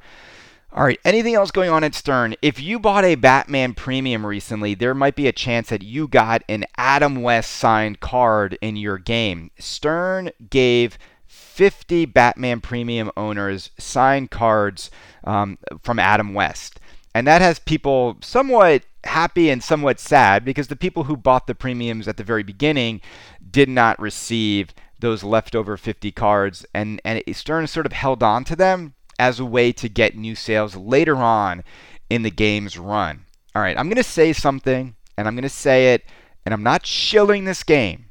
[0.72, 2.36] All right, anything else going on at Stern?
[2.44, 6.44] If you bought a Batman Premium recently, there might be a chance that you got
[6.48, 9.50] an Adam West signed card in your game.
[9.58, 14.92] Stern gave 50 Batman Premium owners signed cards
[15.24, 16.80] um, from Adam West.
[17.14, 21.56] And that has people somewhat happy and somewhat sad because the people who bought the
[21.56, 23.02] premiums at the very beginning
[23.50, 26.66] did not receive those leftover 50 cards.
[26.74, 30.36] And, and Stern sort of held on to them as a way to get new
[30.36, 31.64] sales later on
[32.10, 33.26] in the game's run.
[33.56, 36.06] All right, I'm going to say something, and I'm going to say it,
[36.46, 38.06] and I'm not shilling this game.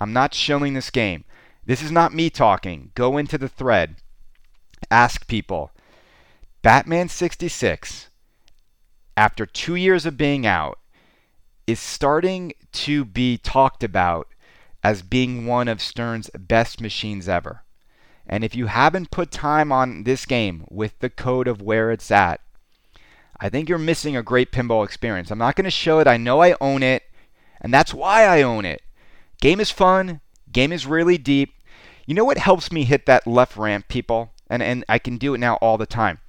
[0.00, 1.24] I'm not shilling this game.
[1.66, 2.92] This is not me talking.
[2.94, 3.96] Go into the thread.
[4.90, 5.70] Ask people.
[6.62, 8.07] Batman 66,
[9.18, 10.78] after two years of being out,
[11.66, 14.28] is starting to be talked about
[14.84, 17.64] as being one of Stern's best machines ever.
[18.28, 22.12] And if you haven't put time on this game with the code of where it's
[22.12, 22.40] at,
[23.40, 25.32] I think you're missing a great pinball experience.
[25.32, 26.06] I'm not going to show it.
[26.06, 27.02] I know I own it,
[27.60, 28.82] and that's why I own it.
[29.40, 30.20] Game is fun.
[30.52, 31.54] Game is really deep.
[32.06, 34.30] You know what helps me hit that left ramp, people?
[34.48, 36.20] And, and I can do it now all the time.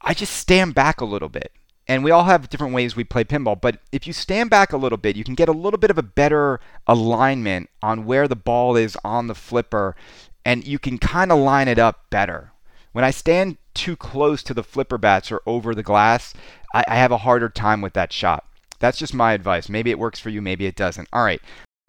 [0.00, 1.50] I just stand back a little bit.
[1.90, 4.76] And we all have different ways we play pinball, but if you stand back a
[4.76, 8.36] little bit, you can get a little bit of a better alignment on where the
[8.36, 9.96] ball is on the flipper
[10.44, 12.52] and you can kind of line it up better.
[12.92, 16.32] When I stand too close to the flipper bats or over the glass,
[16.72, 18.44] I, I have a harder time with that shot.
[18.78, 19.68] That's just my advice.
[19.68, 21.08] Maybe it works for you, maybe it doesn't.
[21.12, 21.42] All right.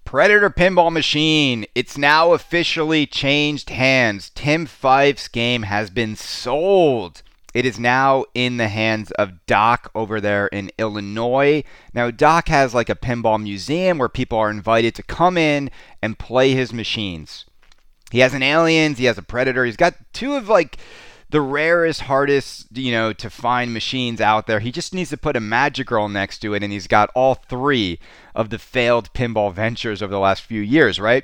[0.03, 1.67] Predator Pinball Machine.
[1.75, 4.31] It's now officially changed hands.
[4.33, 7.21] Tim Fife's game has been sold.
[7.53, 11.63] It is now in the hands of Doc over there in Illinois.
[11.93, 15.69] Now, Doc has like a pinball museum where people are invited to come in
[16.01, 17.45] and play his machines.
[18.11, 19.65] He has an aliens, he has a predator.
[19.65, 20.77] He's got two of like
[21.29, 24.59] the rarest, hardest, you know, to find machines out there.
[24.59, 27.35] He just needs to put a Magic Girl next to it, and he's got all
[27.35, 27.99] three
[28.35, 31.23] of the failed pinball ventures over the last few years, right?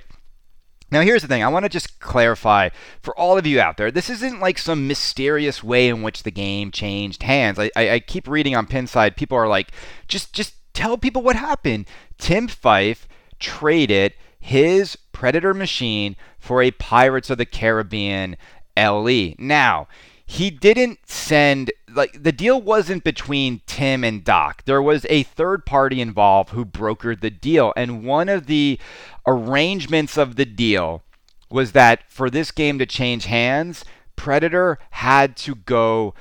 [0.89, 1.43] Now, here's the thing.
[1.43, 2.69] I want to just clarify
[3.02, 6.32] for all of you out there this isn't like some mysterious way in which the
[6.32, 7.60] game changed hands.
[7.60, 9.71] I, I, I keep reading on Pinside, people are like,
[10.08, 11.88] just, just tell people what happened.
[12.17, 13.08] Tim Fife
[13.39, 18.38] traded his Predator machine for a Pirates of the Caribbean
[18.78, 19.34] LE.
[19.38, 19.88] Now,
[20.26, 24.63] he didn't send like the deal wasn't between Tim and Doc.
[24.65, 28.79] There was a third party involved who brokered the deal and one of the
[29.25, 31.03] arrangements of the deal
[31.49, 33.83] was that for this game to change hands,
[34.15, 36.13] Predator had to go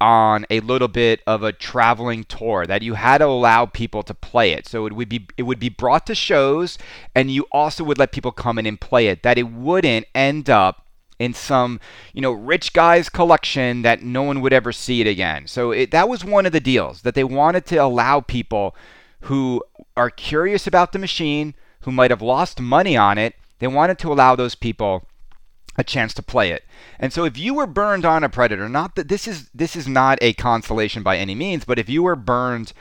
[0.00, 4.14] on a little bit of a traveling tour that you had to allow people to
[4.14, 4.66] play it.
[4.66, 6.78] So it would be it would be brought to shows
[7.14, 9.22] and you also would let people come in and play it.
[9.22, 10.86] That it wouldn't end up
[11.20, 11.78] in some,
[12.14, 15.46] you know, rich guy's collection that no one would ever see it again.
[15.46, 18.74] So it, that was one of the deals that they wanted to allow people
[19.20, 19.62] who
[19.98, 24.10] are curious about the machine, who might have lost money on it, they wanted to
[24.10, 25.06] allow those people
[25.76, 26.64] a chance to play it.
[26.98, 29.86] And so if you were burned on a predator, not that this is this is
[29.86, 32.72] not a consolation by any means, but if you were burned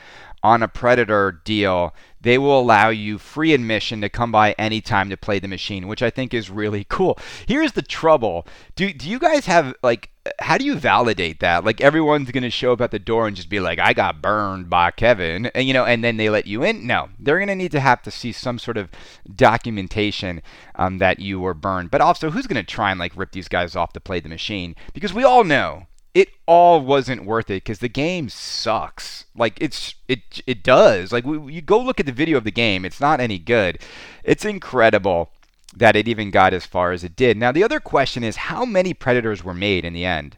[0.43, 5.17] on a Predator deal, they will allow you free admission to come by anytime to
[5.17, 7.17] play the machine, which I think is really cool.
[7.47, 8.45] Here's the trouble.
[8.75, 10.09] Do, do you guys have, like,
[10.39, 11.63] how do you validate that?
[11.63, 14.21] Like, everyone's going to show up at the door and just be like, I got
[14.21, 16.85] burned by Kevin, and, you know, and then they let you in?
[16.85, 17.09] No.
[17.17, 18.89] They're going to need to have to see some sort of
[19.33, 20.41] documentation
[20.75, 21.91] um, that you were burned.
[21.91, 24.29] But also, who's going to try and, like, rip these guys off to play the
[24.29, 24.75] machine?
[24.93, 29.25] Because we all know it all wasn't worth it because the game sucks.
[29.35, 31.11] Like it's it it does.
[31.11, 33.79] Like we, you go look at the video of the game, it's not any good.
[34.23, 35.31] It's incredible
[35.75, 37.37] that it even got as far as it did.
[37.37, 40.37] Now the other question is how many predators were made in the end?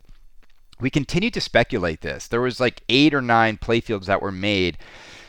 [0.79, 2.27] We continue to speculate this.
[2.27, 4.79] There was like 8 or 9 playfields that were made.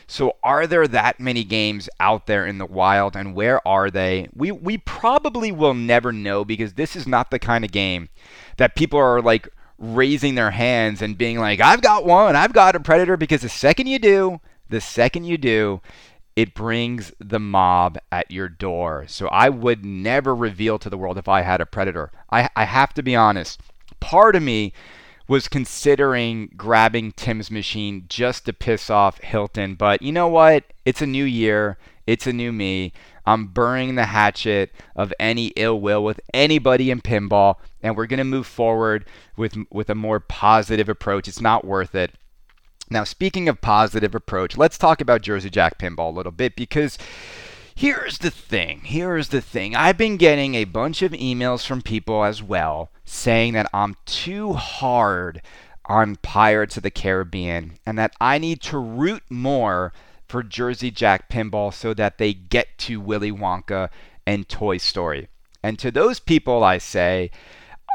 [0.07, 4.27] So are there that many games out there in the wild and where are they?
[4.35, 8.09] We we probably will never know because this is not the kind of game
[8.57, 9.47] that people are like
[9.77, 13.49] raising their hands and being like, I've got one, I've got a predator, because the
[13.49, 15.81] second you do, the second you do,
[16.35, 19.05] it brings the mob at your door.
[19.07, 22.11] So I would never reveal to the world if I had a predator.
[22.31, 23.61] I, I have to be honest.
[23.99, 24.73] Part of me
[25.27, 30.63] was considering grabbing Tim's machine just to piss off Hilton, but you know what?
[30.85, 31.77] It's a new year.
[32.05, 32.93] It's a new me.
[33.25, 38.17] I'm burning the hatchet of any ill will with anybody in pinball, and we're going
[38.17, 39.05] to move forward
[39.37, 41.27] with with a more positive approach.
[41.27, 42.11] It's not worth it.
[42.89, 46.97] Now, speaking of positive approach, let's talk about Jersey Jack pinball a little bit because
[47.73, 48.81] here's the thing.
[48.83, 49.75] Here's the thing.
[49.75, 54.53] I've been getting a bunch of emails from people as well saying that I'm too
[54.53, 55.41] hard
[55.85, 59.93] on Pirates of the Caribbean and that I need to root more
[60.33, 63.89] for Jersey Jack Pinball so that they get to Willy Wonka
[64.25, 65.27] and Toy Story.
[65.61, 67.29] And to those people, I say,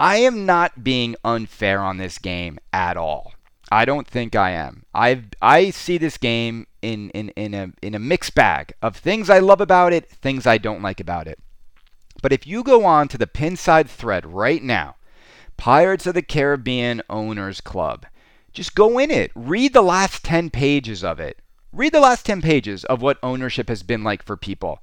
[0.01, 3.32] I am not being unfair on this game at all.
[3.72, 4.84] I don't think I am.
[4.95, 9.28] I I see this game in, in, in a in a mixed bag of things
[9.28, 11.41] I love about it, things I don't like about it.
[12.22, 14.95] But if you go on to the pinside thread right now,
[15.57, 18.07] Pirates of the Caribbean Owners Club,
[18.53, 19.32] just go in it.
[19.34, 21.41] Read the last 10 pages of it.
[21.73, 24.81] Read the last 10 pages of what ownership has been like for people.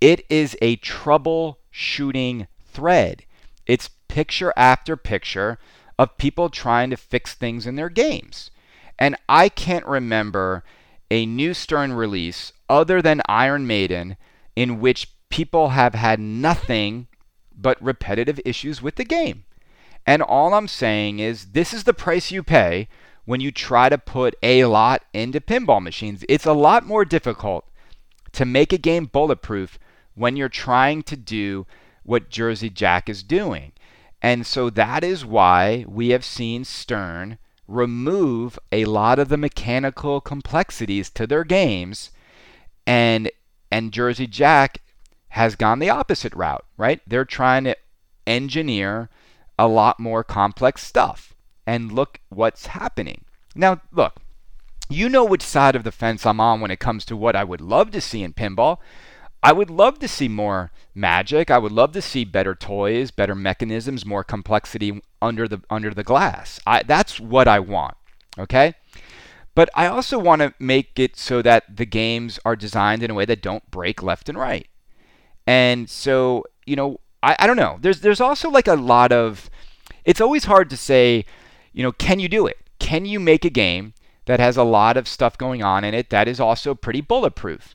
[0.00, 3.24] It is a troubleshooting thread.
[3.66, 5.58] It's picture after picture
[5.98, 8.50] of people trying to fix things in their games.
[8.98, 10.62] And I can't remember
[11.10, 14.16] a new Stern release other than Iron Maiden
[14.54, 17.08] in which people have had nothing
[17.56, 19.44] but repetitive issues with the game.
[20.06, 22.88] And all I'm saying is this is the price you pay
[23.24, 26.24] when you try to put a lot into pinball machines.
[26.28, 27.66] It's a lot more difficult
[28.32, 29.78] to make a game bulletproof
[30.14, 31.66] when you're trying to do
[32.02, 33.72] what Jersey Jack is doing.
[34.20, 40.20] And so that is why we have seen Stern remove a lot of the mechanical
[40.20, 42.10] complexities to their games
[42.86, 43.30] and
[43.70, 44.82] and Jersey Jack
[45.28, 47.00] has gone the opposite route, right?
[47.06, 47.76] They're trying to
[48.26, 49.08] engineer
[49.58, 51.33] a lot more complex stuff
[51.66, 53.24] and look what's happening.
[53.54, 54.20] Now, look,
[54.88, 57.44] you know which side of the fence I'm on when it comes to what I
[57.44, 58.78] would love to see in pinball.
[59.42, 61.50] I would love to see more magic.
[61.50, 66.02] I would love to see better toys, better mechanisms, more complexity under the under the
[66.02, 66.60] glass.
[66.66, 67.96] I, that's what I want.
[68.38, 68.74] Okay?
[69.54, 73.14] But I also want to make it so that the games are designed in a
[73.14, 74.66] way that don't break left and right.
[75.46, 77.78] And so, you know, I, I don't know.
[77.80, 79.50] There's there's also like a lot of
[80.04, 81.24] it's always hard to say
[81.74, 82.56] you know, can you do it?
[82.78, 83.92] Can you make a game
[84.24, 87.74] that has a lot of stuff going on in it that is also pretty bulletproof?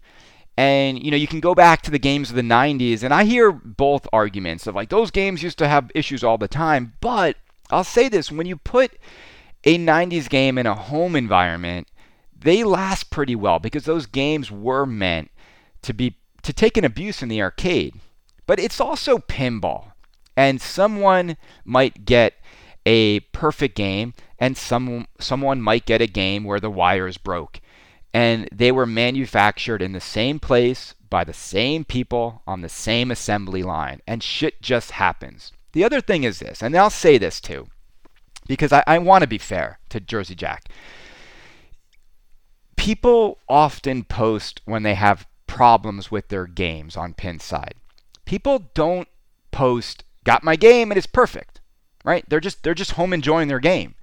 [0.58, 3.26] And you know, you can go back to the games of the 90s and I
[3.26, 7.38] hear both arguments of like those games used to have issues all the time, but
[7.70, 8.98] I'll say this, when you put
[9.64, 11.88] a 90s game in a home environment,
[12.38, 15.30] they last pretty well because those games were meant
[15.82, 17.96] to be to take an abuse in the arcade.
[18.48, 19.92] But it's also pinball.
[20.36, 21.36] And someone
[21.66, 22.36] might get
[22.86, 27.60] a perfect game, and some someone might get a game where the wires broke,
[28.14, 33.12] and they were manufactured in the same place by the same people on the same
[33.12, 35.52] assembly line, and shit just happens.
[35.74, 37.68] The other thing is this, and I'll say this too,
[38.48, 40.70] because I, I want to be fair to Jersey Jack.
[42.76, 47.74] People often post when they have problems with their games on Pinside.
[48.26, 49.08] People don't
[49.52, 51.59] post, got my game and it's perfect
[52.04, 52.24] right?
[52.28, 53.96] They're just they're just home enjoying their game.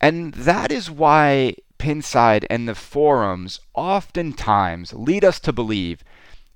[0.00, 6.04] And that is why Pinside and the forums oftentimes lead us to believe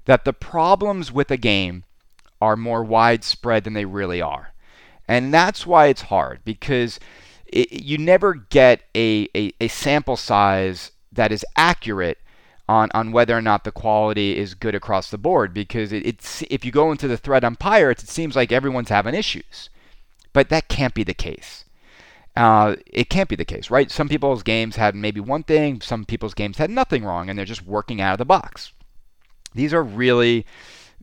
[0.05, 1.85] that the problems with a game
[2.41, 4.53] are more widespread than they really are.
[5.07, 6.99] And that's why it's hard because
[7.47, 12.19] it, you never get a, a, a, sample size that is accurate
[12.69, 16.43] on, on whether or not the quality is good across the board because it, it's
[16.51, 19.69] if you go into the thread on it seems like everyone's having issues,
[20.33, 21.65] but that can't be the case.
[22.35, 23.91] Uh, it can't be the case, right?
[23.91, 27.45] Some people's games had maybe one thing, some people's games had nothing wrong, and they're
[27.45, 28.73] just working out of the box.
[29.55, 30.47] These are really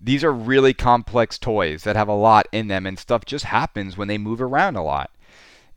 [0.01, 3.97] these are really complex toys that have a lot in them, and stuff just happens
[3.97, 5.11] when they move around a lot.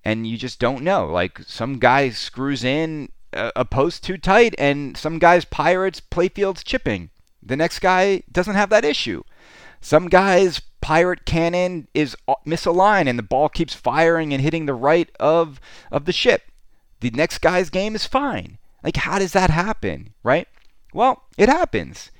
[0.04, 1.06] And you just don't know.
[1.06, 7.10] Like some guy screws in a post too tight, and some guy's Pirates playfield's chipping.
[7.42, 9.22] The next guy doesn't have that issue.
[9.80, 12.14] Some guy's pirate cannon is
[12.46, 15.58] misaligned, and the ball keeps firing and hitting the right of
[15.90, 16.42] of the ship.
[17.00, 18.58] The next guy's game is fine.
[18.84, 20.46] Like, how does that happen, right?
[20.92, 22.10] Well, it happens.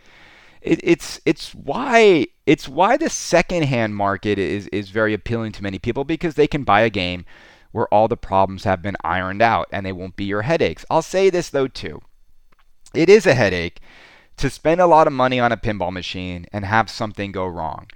[0.62, 5.78] It, it's it's why it's why the secondhand market is is very appealing to many
[5.78, 7.24] people because they can buy a game
[7.72, 10.84] where all the problems have been ironed out and they won't be your headaches.
[10.88, 12.00] I'll say this though too.
[12.94, 13.80] It is a headache
[14.36, 17.88] to spend a lot of money on a pinball machine and have something go wrong.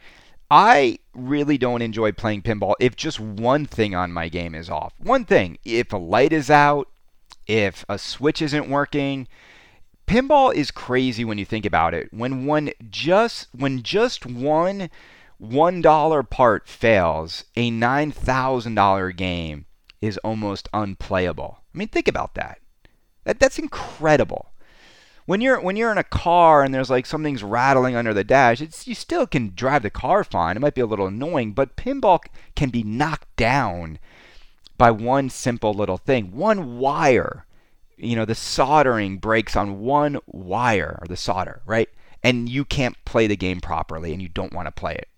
[0.50, 4.92] I really don't enjoy playing pinball if just one thing on my game is off.
[4.98, 6.88] One thing, if a light is out,
[7.46, 9.26] if a switch isn't working,
[10.06, 12.12] pinball is crazy when you think about it.
[12.12, 14.88] When one just when just one
[15.42, 19.66] $1 part fails, a $9,000 game
[20.00, 21.58] is almost unplayable.
[21.74, 22.58] I mean, think about that.
[23.24, 24.52] That that's incredible.
[25.26, 28.60] When you're when you're in a car and there's like something's rattling under the dash,
[28.60, 30.56] it's you still can drive the car fine.
[30.56, 32.20] It might be a little annoying, but pinball
[32.54, 33.98] can be knocked down
[34.78, 37.44] by one simple little thing, one wire.
[37.96, 41.88] You know, the soldering breaks on one wire or the solder, right?
[42.22, 45.08] And you can't play the game properly and you don't want to play it.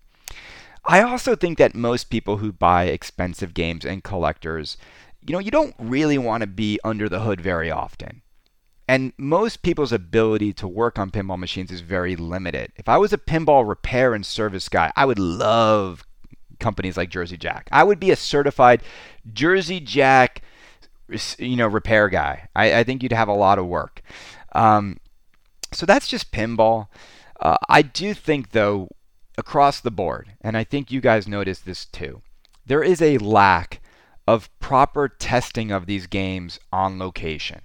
[0.85, 4.75] I also think that most people who buy expensive games and collectors,
[5.27, 8.23] you know, you don't really want to be under the hood very often.
[8.89, 12.71] And most people's ability to work on pinball machines is very limited.
[12.75, 16.07] If I was a pinball repair and service guy, I would love
[16.59, 17.69] companies like Jersey Jack.
[17.71, 18.81] I would be a certified
[19.31, 20.41] Jersey Jack,
[21.37, 22.49] you know, repair guy.
[22.55, 24.01] I, I think you'd have a lot of work.
[24.53, 24.97] Um,
[25.71, 26.87] so that's just pinball.
[27.39, 28.87] Uh, I do think, though,
[29.37, 32.23] across the board, and I think you guys noticed this too,
[32.65, 33.81] there is a lack
[34.27, 37.61] of proper testing of these games on location.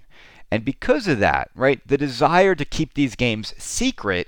[0.51, 4.27] And because of that, right, the desire to keep these games secret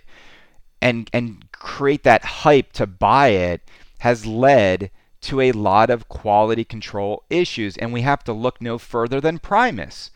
[0.82, 3.62] and and create that hype to buy it
[4.00, 4.92] has led
[5.22, 9.40] to a lot of quality control issues and we have to look no further than
[9.40, 10.12] Primus.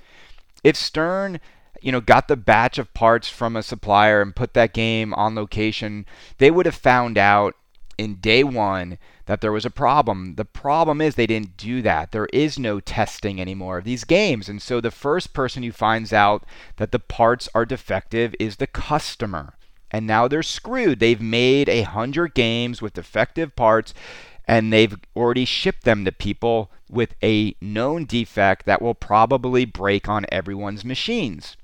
[0.63, 1.39] If Stern
[1.81, 5.35] you know, got the batch of parts from a supplier and put that game on
[5.35, 6.05] location,
[6.37, 7.55] they would have found out
[8.01, 8.97] in day one
[9.27, 10.35] that there was a problem.
[10.35, 12.11] The problem is they didn't do that.
[12.11, 14.49] There is no testing anymore of these games.
[14.49, 16.43] And so the first person who finds out
[16.77, 19.53] that the parts are defective is the customer.
[19.91, 20.99] And now they're screwed.
[20.99, 23.93] They've made a hundred games with defective parts
[24.47, 30.09] and they've already shipped them to people with a known defect that will probably break
[30.09, 31.55] on everyone's machines.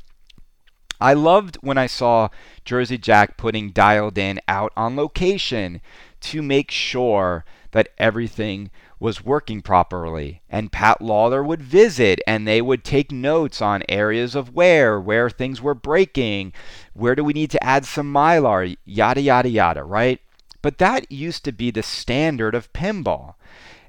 [1.00, 2.30] I loved when I saw
[2.66, 5.82] Jersey Jack putting Dialed In out on location
[6.22, 10.42] to make sure that everything was working properly.
[10.50, 15.30] And Pat Lawlor would visit and they would take notes on areas of wear, where
[15.30, 16.54] things were breaking,
[16.94, 20.20] where do we need to add some mylar, yada, yada, yada, right?
[20.62, 23.36] But that used to be the standard of pinball.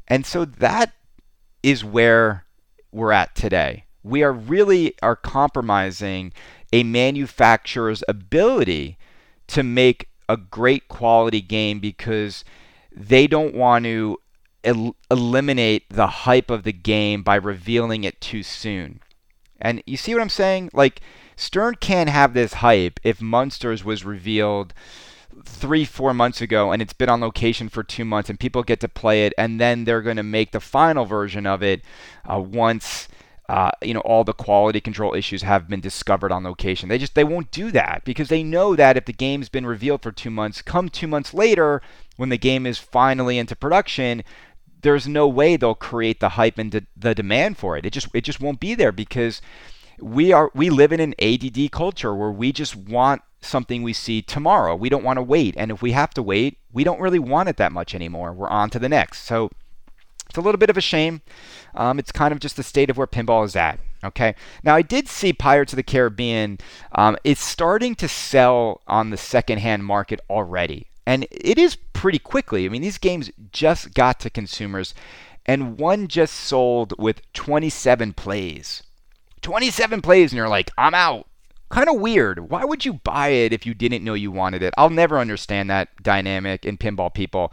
[0.07, 0.93] And so that
[1.62, 2.45] is where
[2.93, 3.85] we're at today.
[4.03, 6.33] We are really are compromising
[6.72, 8.99] a manufacturer's ability
[9.49, 12.45] to make a great quality game because
[12.95, 14.18] they don't want to
[14.64, 19.01] el- eliminate the hype of the game by revealing it too soon.
[19.61, 20.70] And you see what I'm saying?
[20.72, 21.01] Like,
[21.37, 24.74] Stern can't have this hype if Munsters was revealed
[25.45, 28.81] three, four months ago and it's been on location for two months and people get
[28.81, 31.83] to play it and then they're going to make the final version of it
[32.29, 33.09] uh, once
[33.49, 36.88] uh, you know all the quality control issues have been discovered on location.
[36.88, 40.03] They just they won't do that because they know that if the game's been revealed
[40.03, 41.80] for two months, come two months later
[42.16, 44.22] when the game is finally into production,
[44.82, 47.86] there's no way they'll create the hype and de- the demand for it.
[47.86, 49.40] It just it just won't be there because
[50.01, 54.20] we are we live in an ADD culture where we just want something we see
[54.20, 54.74] tomorrow.
[54.74, 57.49] We don't want to wait, and if we have to wait, we don't really want
[57.49, 58.32] it that much anymore.
[58.32, 59.24] We're on to the next.
[59.24, 59.51] So
[60.29, 61.22] it's a little bit of a shame.
[61.74, 63.79] Um, it's kind of just the state of where pinball is at.
[64.05, 64.35] Okay.
[64.62, 66.59] Now I did see Pirates of the Caribbean
[66.93, 72.64] um, is starting to sell on the secondhand market already, and it is pretty quickly.
[72.64, 74.95] I mean, these games just got to consumers,
[75.47, 78.83] and one just sold with 27 plays.
[79.43, 81.26] 27 plays, and you're like, I'm out.
[81.70, 82.51] kind of weird.
[82.51, 84.72] Why would you buy it if you didn't know you wanted it?
[84.79, 87.53] I'll never understand that dynamic in pinball people.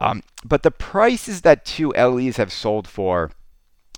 [0.00, 3.30] Um, but the prices that two LEs have sold for.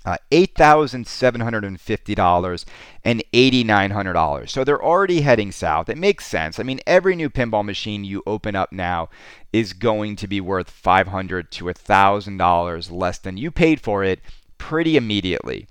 [0.04, 2.64] Uh, $8,750
[3.04, 4.48] and $8,900.
[4.48, 5.88] So they're already heading south.
[5.88, 6.60] It makes sense.
[6.60, 9.08] I mean, every new pinball machine you open up now
[9.52, 14.20] is going to be worth 500 to $1,000 less than you paid for it
[14.58, 15.66] pretty immediately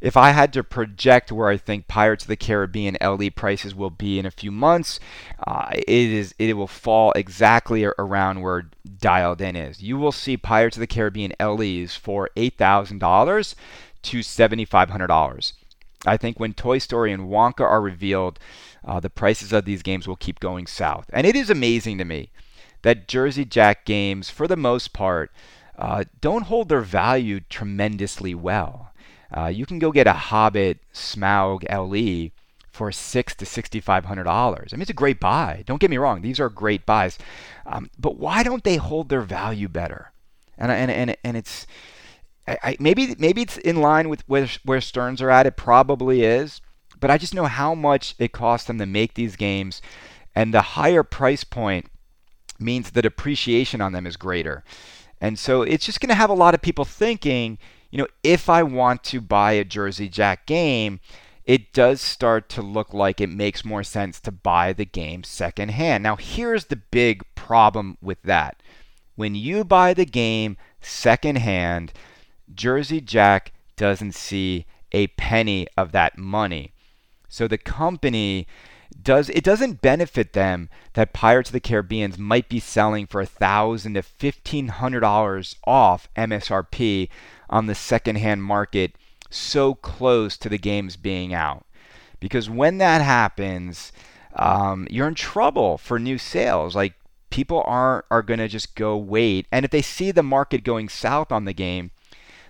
[0.00, 3.90] if I had to project where I think Pirates of the Caribbean LE prices will
[3.90, 4.98] be in a few months,
[5.46, 9.82] uh, it is it will fall exactly around where dialed in is.
[9.82, 13.54] You will see Pirates of the Caribbean LEs for eight thousand dollars
[14.02, 15.52] to seventy five hundred dollars.
[16.06, 18.38] I think when Toy Story and Wonka are revealed,
[18.84, 21.10] uh, the prices of these games will keep going south.
[21.12, 22.30] And it is amazing to me
[22.82, 25.30] that Jersey Jack games, for the most part,
[25.78, 28.89] uh, don't hold their value tremendously well.
[29.36, 32.30] Uh, you can go get a Hobbit Smaug LE
[32.70, 34.72] for six to sixty-five hundred dollars.
[34.72, 35.62] I mean, it's a great buy.
[35.66, 37.18] Don't get me wrong; these are great buys.
[37.66, 40.12] Um, but why don't they hold their value better?
[40.56, 41.66] And and and and it's
[42.46, 45.46] I, I, maybe maybe it's in line with where where Sterns are at.
[45.46, 46.60] It probably is.
[46.98, 49.80] But I just know how much it costs them to make these games,
[50.34, 51.86] and the higher price point
[52.58, 54.64] means the depreciation on them is greater.
[55.20, 57.58] And so it's just going to have a lot of people thinking,
[57.90, 61.00] you know, if I want to buy a Jersey Jack game,
[61.44, 66.02] it does start to look like it makes more sense to buy the game secondhand.
[66.02, 68.62] Now, here's the big problem with that.
[69.16, 71.92] When you buy the game secondhand,
[72.54, 76.72] Jersey Jack doesn't see a penny of that money.
[77.28, 78.46] So the company
[79.02, 83.26] does it doesn't benefit them that Pirates of the Caribbeans might be selling for a
[83.26, 87.08] thousand to fifteen hundred dollars off MSRP
[87.50, 88.92] on the secondhand market
[89.28, 91.66] so close to the games being out.
[92.18, 93.92] Because when that happens,
[94.34, 96.74] um, you're in trouble for new sales.
[96.74, 96.94] Like
[97.30, 101.32] people aren't are to just go wait, and if they see the market going south
[101.32, 101.90] on the game,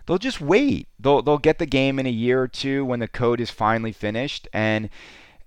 [0.06, 0.88] they'll just wait.
[0.98, 3.92] They'll they'll get the game in a year or two when the code is finally
[3.92, 4.90] finished, and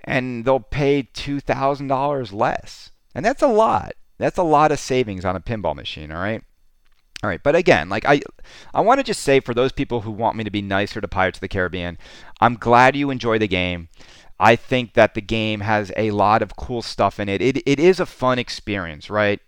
[0.03, 3.93] and they'll pay two thousand dollars less, and that's a lot.
[4.17, 6.11] That's a lot of savings on a pinball machine.
[6.11, 6.43] All right.
[7.24, 8.21] All right, but again, like I,
[8.74, 11.07] I want to just say for those people who want me to be nicer to
[11.07, 11.97] Pirates of the Caribbean,
[12.41, 13.88] I'm glad you enjoy the game.
[14.41, 17.41] I think that the game has a lot of cool stuff in it.
[17.41, 19.39] It, it is a fun experience, right?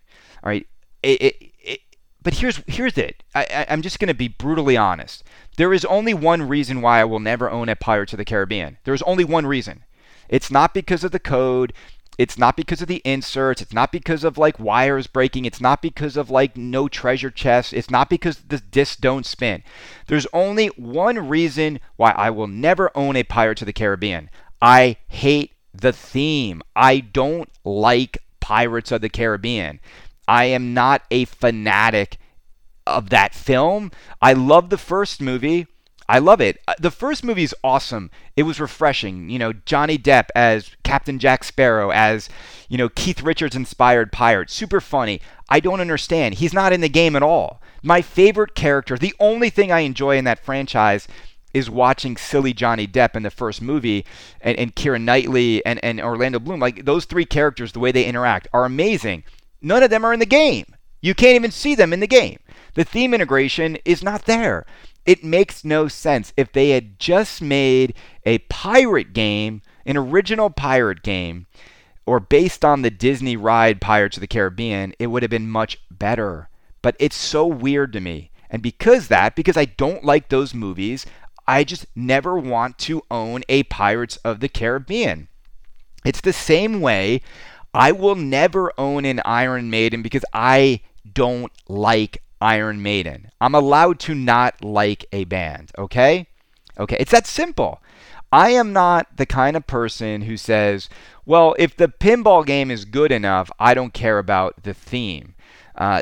[0.41, 0.65] All right.
[1.03, 1.79] It, it, it
[2.23, 3.23] but here's here's it.
[3.33, 5.25] I, I, I'm just going to be brutally honest.
[5.57, 8.77] There is only one reason why I will never own a Pirates of the Caribbean.
[8.85, 9.83] There is only one reason.
[10.29, 11.73] It's not because of the code.
[12.17, 13.61] It's not because of the inserts.
[13.61, 15.45] It's not because of like wires breaking.
[15.45, 17.73] It's not because of like no treasure chests.
[17.73, 19.63] It's not because the discs don't spin.
[20.07, 24.29] There's only one reason why I will never own a Pirates of the Caribbean.
[24.61, 26.61] I hate the theme.
[26.75, 29.79] I don't like Pirates of the Caribbean.
[30.27, 32.17] I am not a fanatic
[32.87, 33.91] of that film.
[34.21, 35.67] I love the first movie.
[36.07, 36.59] I love it.
[36.67, 38.11] Uh, the first movie is awesome.
[38.35, 39.29] It was refreshing.
[39.29, 42.29] You know, Johnny Depp as Captain Jack Sparrow, as,
[42.69, 44.49] you know, Keith Richards inspired pirate.
[44.49, 45.19] Super funny.
[45.49, 46.35] I don't understand.
[46.35, 47.61] He's not in the game at all.
[47.81, 51.07] My favorite character, the only thing I enjoy in that franchise
[51.53, 54.05] is watching silly Johnny Depp in the first movie
[54.41, 56.59] and, and Keira Knightley and, and Orlando Bloom.
[56.59, 59.23] Like those three characters, the way they interact are amazing.
[59.61, 60.65] None of them are in the game.
[61.01, 62.39] You can't even see them in the game.
[62.73, 64.65] The theme integration is not there.
[65.05, 66.33] It makes no sense.
[66.35, 67.93] If they had just made
[68.25, 71.45] a pirate game, an original pirate game,
[72.05, 75.79] or based on the Disney ride Pirates of the Caribbean, it would have been much
[75.91, 76.49] better.
[76.81, 78.31] But it's so weird to me.
[78.49, 81.05] And because that, because I don't like those movies,
[81.47, 85.27] I just never want to own a Pirates of the Caribbean.
[86.03, 87.21] It's the same way
[87.73, 90.81] I will never own an Iron Maiden because I
[91.11, 93.31] don't like Iron Maiden.
[93.39, 96.27] I'm allowed to not like a band, okay?
[96.77, 97.81] Okay, it's that simple.
[98.31, 100.89] I am not the kind of person who says,
[101.25, 105.35] well, if the pinball game is good enough, I don't care about the theme.
[105.75, 106.01] Uh,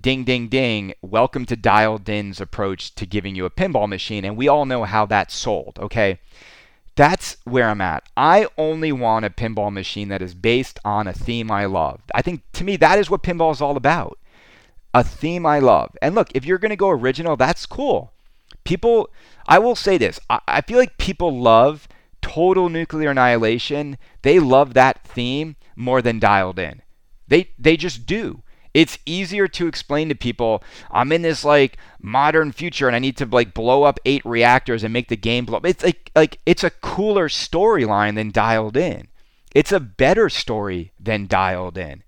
[0.00, 0.94] ding, ding, ding.
[1.02, 4.24] Welcome to Dialed In's approach to giving you a pinball machine.
[4.24, 6.20] And we all know how that's sold, okay?
[6.94, 8.04] That's where I'm at.
[8.16, 12.00] I only want a pinball machine that is based on a theme I love.
[12.14, 14.18] I think to me, that is what pinball is all about
[14.94, 15.96] a theme I love.
[16.00, 18.12] And look, if you're going to go original, that's cool.
[18.64, 19.10] People,
[19.46, 21.88] I will say this I, I, feel like people love
[22.20, 23.98] total nuclear annihilation.
[24.22, 26.82] They love that theme more than dialed in.
[27.28, 28.42] They, they just do.
[28.74, 33.18] It's easier to explain to people, I'm in this like modern future and I need
[33.18, 35.66] to like blow up eight reactors and make the game blow up.
[35.66, 39.08] It's like like it's a cooler storyline than dialed in.
[39.54, 42.02] It's a better story than dialed in.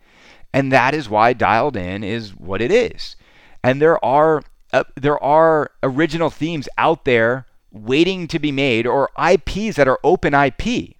[0.54, 3.16] And that is why dialed in is what it is.
[3.64, 9.10] And there are uh, there are original themes out there waiting to be made or
[9.18, 10.94] IPs that are open IP.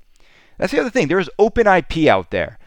[0.59, 1.07] That's the other thing.
[1.07, 2.59] There's open IP out there.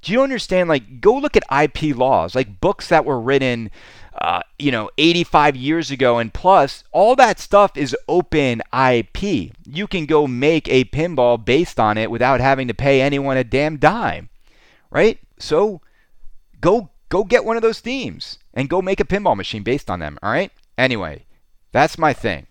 [0.00, 0.68] Do you understand?
[0.68, 3.72] Like, go look at IP laws, like books that were written,
[4.20, 6.84] uh, you know, 85 years ago and plus.
[6.92, 9.52] All that stuff is open IP.
[9.66, 13.44] You can go make a pinball based on it without having to pay anyone a
[13.44, 14.28] damn dime,
[14.90, 15.18] right?
[15.38, 15.80] So,
[16.62, 20.00] go go get one of those themes and go make a pinball machine based on
[20.00, 20.18] them.
[20.22, 20.50] All right.
[20.78, 21.26] Anyway,
[21.72, 22.46] that's my thing.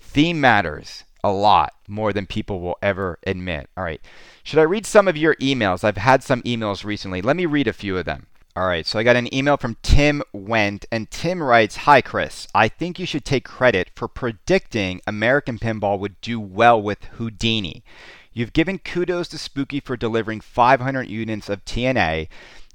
[0.00, 3.70] Theme matters a lot more than people will ever admit.
[3.76, 4.00] All right.
[4.42, 5.84] Should I read some of your emails?
[5.84, 7.22] I've had some emails recently.
[7.22, 8.26] Let me read a few of them.
[8.56, 12.48] All right, so I got an email from Tim Went, and Tim writes Hi, Chris.
[12.52, 17.84] I think you should take credit for predicting American Pinball would do well with Houdini.
[18.32, 22.26] You've given kudos to Spooky for delivering 500 units of TNA.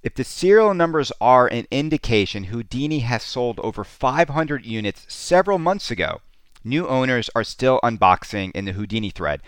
[0.06, 5.90] If the serial numbers are an indication, Houdini has sold over 500 units several months
[5.90, 6.22] ago.
[6.64, 9.42] New owners are still unboxing in the Houdini thread.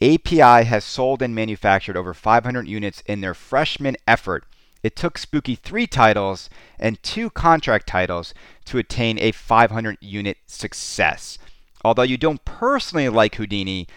[0.00, 4.44] API has sold and manufactured over 500 units in their freshman effort.
[4.84, 6.48] It took Spooky three titles
[6.78, 8.32] and two contract titles
[8.66, 11.36] to attain a 500 unit success.
[11.84, 13.88] Although you don't personally like Houdini,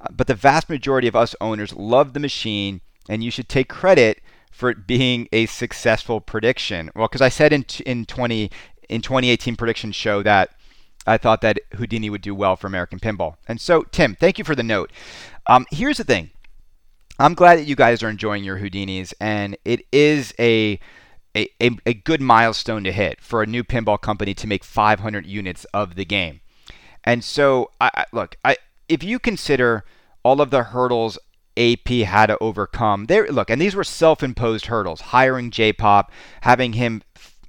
[0.00, 3.68] uh, but the vast majority of us owners love the machine, and you should take
[3.68, 6.90] credit for it being a successful prediction.
[6.94, 8.50] Well, because I said in in 20
[8.88, 10.50] in 2018 prediction show that
[11.06, 13.36] I thought that Houdini would do well for American Pinball.
[13.46, 14.92] And so, Tim, thank you for the note.
[15.46, 16.30] Um, here's the thing.
[17.18, 20.78] I'm glad that you guys are enjoying your Houdinis, and it is a,
[21.34, 25.26] a, a, a good milestone to hit for a new pinball company to make 500
[25.26, 26.40] units of the game.
[27.02, 28.56] And so, I, I, look, I,
[28.88, 29.84] if you consider
[30.22, 31.18] all of the hurdles
[31.58, 35.00] AP had to overcome, there, look, and these were self-imposed hurdles.
[35.00, 36.10] Hiring J-Pop,
[36.42, 37.02] having him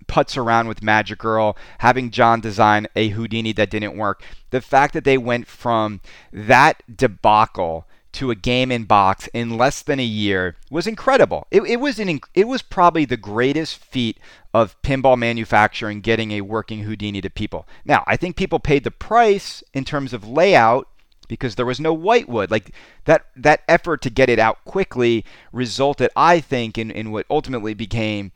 [0.08, 4.24] putz around with Magic Girl, having John design a Houdini that didn't work.
[4.50, 6.02] The fact that they went from
[6.34, 11.46] that debacle to a game in box in less than a year was incredible.
[11.52, 14.18] It, it was an it was probably the greatest feat
[14.52, 17.68] of pinball manufacturing getting a working Houdini to people.
[17.86, 20.88] Now, I think people paid the price in terms of layout
[21.30, 22.52] because there was no whitewood.
[22.52, 22.72] Like
[23.06, 25.24] that that effort to get it out quickly
[25.54, 28.34] resulted, I think, in, in what ultimately became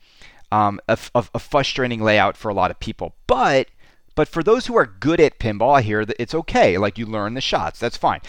[0.50, 3.14] um, a, a, a frustrating layout for a lot of people.
[3.26, 3.68] But
[4.14, 6.78] but for those who are good at pinball, I hear that it's okay.
[6.78, 7.78] Like you learn the shots.
[7.78, 8.20] That's fine.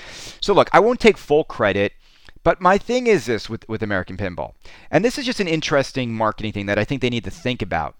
[0.41, 1.93] So look, I won't take full credit.
[2.43, 4.53] But my thing is this with, with American Pinball.
[4.91, 7.63] And this is just an interesting marketing thing that I think they need to think
[7.63, 7.95] about.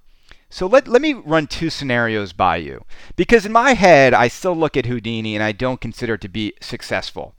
[0.56, 2.86] So let, let me run two scenarios by you.
[3.18, 6.30] Because in my head, I still look at Houdini and I don't consider it to
[6.30, 7.36] be successful.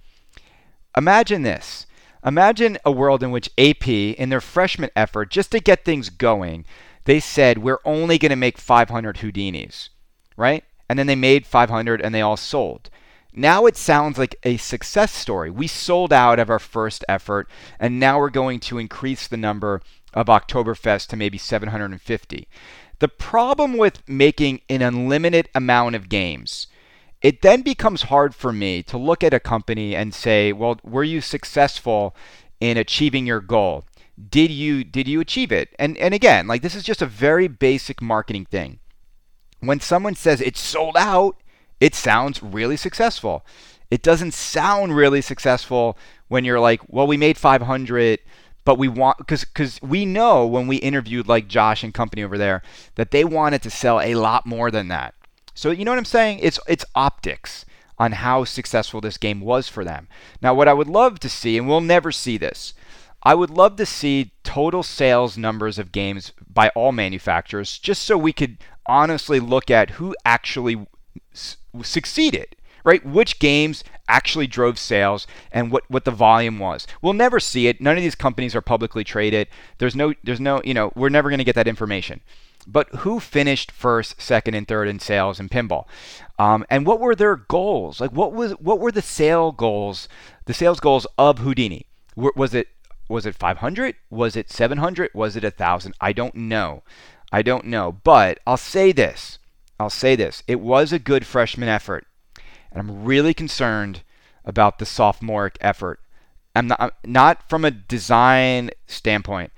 [0.95, 1.87] Imagine this
[2.27, 6.67] Imagine a world in which AP, in their freshman effort, just to get things going,
[7.05, 9.89] they said, we're only going to make 500 Houdinis,
[10.37, 10.65] right?
[10.87, 12.91] And then they made 500 and they all sold.
[13.33, 15.51] Now it sounds like a success story.
[15.51, 17.49] We sold out of our first effort,
[17.81, 19.81] and now we're going to increase the number
[20.13, 22.49] of Oktoberfest to maybe 750.
[22.99, 26.67] The problem with making an unlimited amount of games
[27.23, 31.05] it then becomes hard for me to look at a company and say, well, were
[31.05, 32.15] you successful
[32.61, 33.85] in achieving your goal?
[34.31, 35.75] Did you did you achieve it?
[35.79, 38.79] And and again, like this is just a very basic marketing thing.
[39.61, 41.37] When someone says it's sold out,
[41.81, 43.45] it sounds really successful.
[43.91, 48.21] It doesn't sound really successful when you're like, well, we made 500
[48.67, 52.37] but we want because because we know when we interviewed like Josh and company over
[52.37, 52.63] there
[52.97, 55.15] that they wanted to sell a lot more than that.
[55.55, 56.41] So you know what I'm saying?
[56.43, 57.65] It's it's optics
[57.99, 60.09] on how successful this game was for them.
[60.43, 62.75] Now what I would love to see and we'll never see this.
[63.23, 68.19] I would love to see total sales numbers of games by all manufacturers just so
[68.19, 70.87] we could honestly look at who actually
[71.33, 72.57] s- succeeded
[72.87, 73.05] right?
[73.05, 76.87] Which games actually drove sales and what, what the volume was.
[77.03, 77.81] We'll never see it.
[77.81, 79.49] None of these companies are publicly traded.
[79.79, 82.21] There's no there's no, you know, we're never going to get that information
[82.67, 85.87] but who finished first, second, and third in sales and pinball?
[86.39, 88.01] Um, and what were their goals?
[88.01, 90.09] Like, what was what were the sale goals?
[90.47, 91.87] The sales goals of Houdini?
[92.17, 92.69] Was it
[93.09, 93.95] was it 500?
[94.11, 95.11] Was it 700?
[95.15, 95.95] Was it a thousand?
[96.01, 96.83] I don't know.
[97.33, 97.93] I don't know.
[97.93, 99.39] But I'll say this.
[99.79, 100.43] I'll say this.
[100.49, 102.07] It was a good freshman effort,
[102.77, 104.03] and I'm really concerned
[104.45, 105.99] about the sophomoric effort.
[106.55, 109.51] I'm not not from a design standpoint.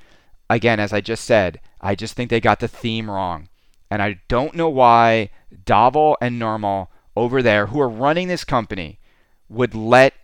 [0.48, 3.48] again, as I just said, I just think they got the theme wrong.
[3.90, 5.30] And I don't know why
[5.64, 9.00] Davol and Normal over there, who are running this company,
[9.48, 10.14] would let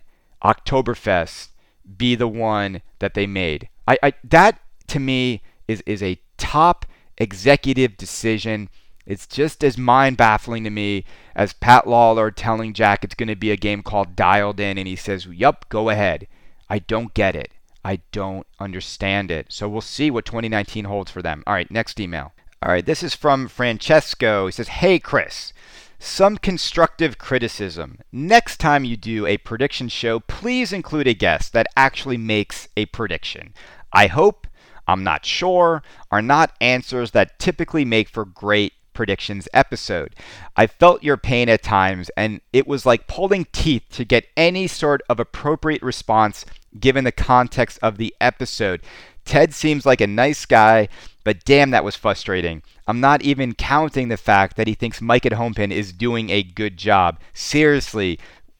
[0.43, 1.49] Oktoberfest
[1.97, 3.67] be the one that they made.
[3.87, 6.85] I, I that to me is is a top
[7.17, 8.69] executive decision.
[9.05, 13.35] It's just as mind baffling to me as Pat Lawlor telling Jack it's going to
[13.35, 16.27] be a game called Dialed In, and he says, Yup, go ahead.
[16.69, 17.51] I don't get it.
[17.83, 19.47] I don't understand it.
[19.49, 21.43] So we'll see what 2019 holds for them.
[21.45, 22.33] All right, next email.
[22.63, 24.47] All right, this is from Francesco.
[24.47, 25.53] He says, Hey, Chris,
[25.99, 27.99] some constructive criticism.
[28.11, 32.87] Next time you do a prediction show, please include a guest that actually makes a
[32.87, 33.53] prediction.
[33.93, 34.47] I hope,
[34.87, 40.15] I'm not sure, are not answers that typically make for great predictions episode.
[40.55, 44.65] I felt your pain at times, and it was like pulling teeth to get any
[44.65, 46.45] sort of appropriate response
[46.79, 48.81] given the context of the episode.
[49.25, 50.87] Ted seems like a nice guy,
[51.23, 52.61] but damn, that was frustrating.
[52.87, 56.43] I'm not even counting the fact that he thinks Mike at Homepin is doing a
[56.43, 57.19] good job.
[57.33, 58.19] Seriously,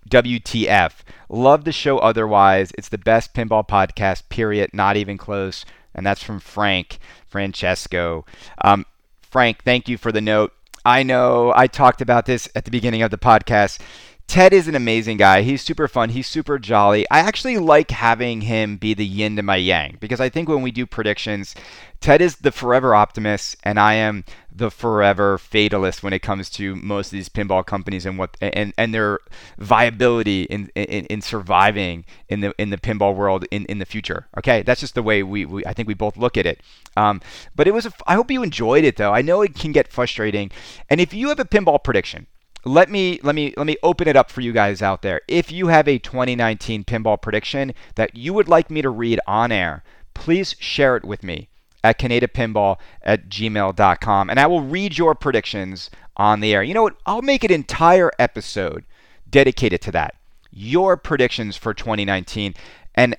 [0.09, 0.93] WTF.
[1.29, 2.71] Love the show otherwise.
[2.77, 4.71] It's the best pinball podcast, period.
[4.73, 5.65] Not even close.
[5.93, 8.25] And that's from Frank Francesco.
[8.63, 8.85] Um,
[9.35, 10.53] Frank, thank you for the note.
[10.85, 13.81] I know I talked about this at the beginning of the podcast.
[14.27, 15.43] Ted is an amazing guy.
[15.43, 16.09] He's super fun.
[16.09, 17.05] He's super jolly.
[17.09, 20.61] I actually like having him be the yin to my yang because I think when
[20.61, 21.55] we do predictions,
[22.01, 26.75] Ted is the forever optimist and I am the forever fatalist when it comes to
[26.75, 29.19] most of these pinball companies and what and, and their
[29.57, 34.27] viability in, in, in surviving in the in the pinball world in, in the future.
[34.37, 36.61] Okay, that's just the way we, we I think we both look at it.
[36.97, 37.21] Um,
[37.55, 39.13] but it was a, I hope you enjoyed it though.
[39.13, 40.51] I know it can get frustrating,
[40.89, 42.27] and if you have a pinball prediction
[42.65, 45.21] let me let me let me open it up for you guys out there.
[45.27, 49.51] If you have a 2019 pinball prediction that you would like me to read on
[49.51, 51.47] air, please share it with me
[51.83, 56.63] at kanedapinball at gmail.com and I will read your predictions on the air.
[56.63, 56.97] You know what?
[57.05, 58.83] I'll make an entire episode
[59.29, 60.15] dedicated to that.
[60.51, 62.55] Your predictions for 2019.
[62.95, 63.15] And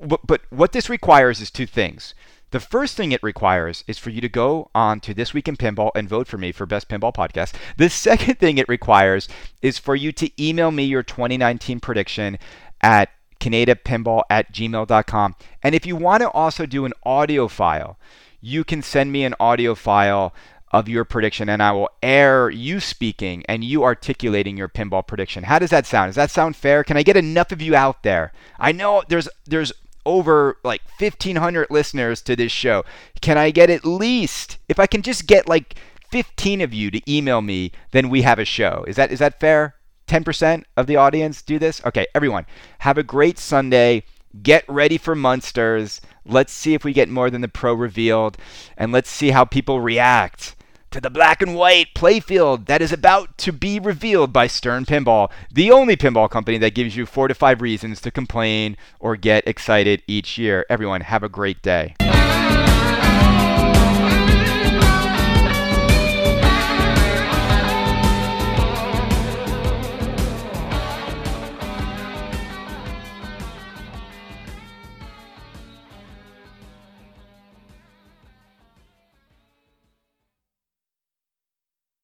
[0.00, 2.14] but what this requires is two things.
[2.50, 5.56] The first thing it requires is for you to go on to This Week in
[5.56, 7.52] Pinball and vote for me for Best Pinball Podcast.
[7.76, 9.28] The second thing it requires
[9.60, 12.38] is for you to email me your 2019 prediction
[12.80, 15.36] at kanedapinball at gmail.com.
[15.62, 17.98] And if you want to also do an audio file,
[18.40, 20.34] you can send me an audio file
[20.70, 25.44] of your prediction and I will air you speaking and you articulating your pinball prediction.
[25.44, 26.10] How does that sound?
[26.10, 26.84] Does that sound fair?
[26.84, 28.32] Can I get enough of you out there?
[28.58, 29.72] I know there's there's
[30.08, 32.84] over like 1500 listeners to this show.
[33.20, 35.76] Can I get at least if I can just get like
[36.10, 38.84] 15 of you to email me, then we have a show.
[38.88, 39.74] Is that is that fair?
[40.08, 41.82] 10% of the audience do this?
[41.84, 42.46] Okay, everyone,
[42.78, 44.02] have a great Sunday.
[44.42, 46.00] Get ready for Munsters.
[46.24, 48.38] Let's see if we get more than the pro revealed
[48.76, 50.56] and let's see how people react
[50.90, 55.30] to the black and white playfield that is about to be revealed by Stern Pinball,
[55.52, 59.46] the only pinball company that gives you four to five reasons to complain or get
[59.46, 60.64] excited each year.
[60.68, 61.94] Everyone, have a great day.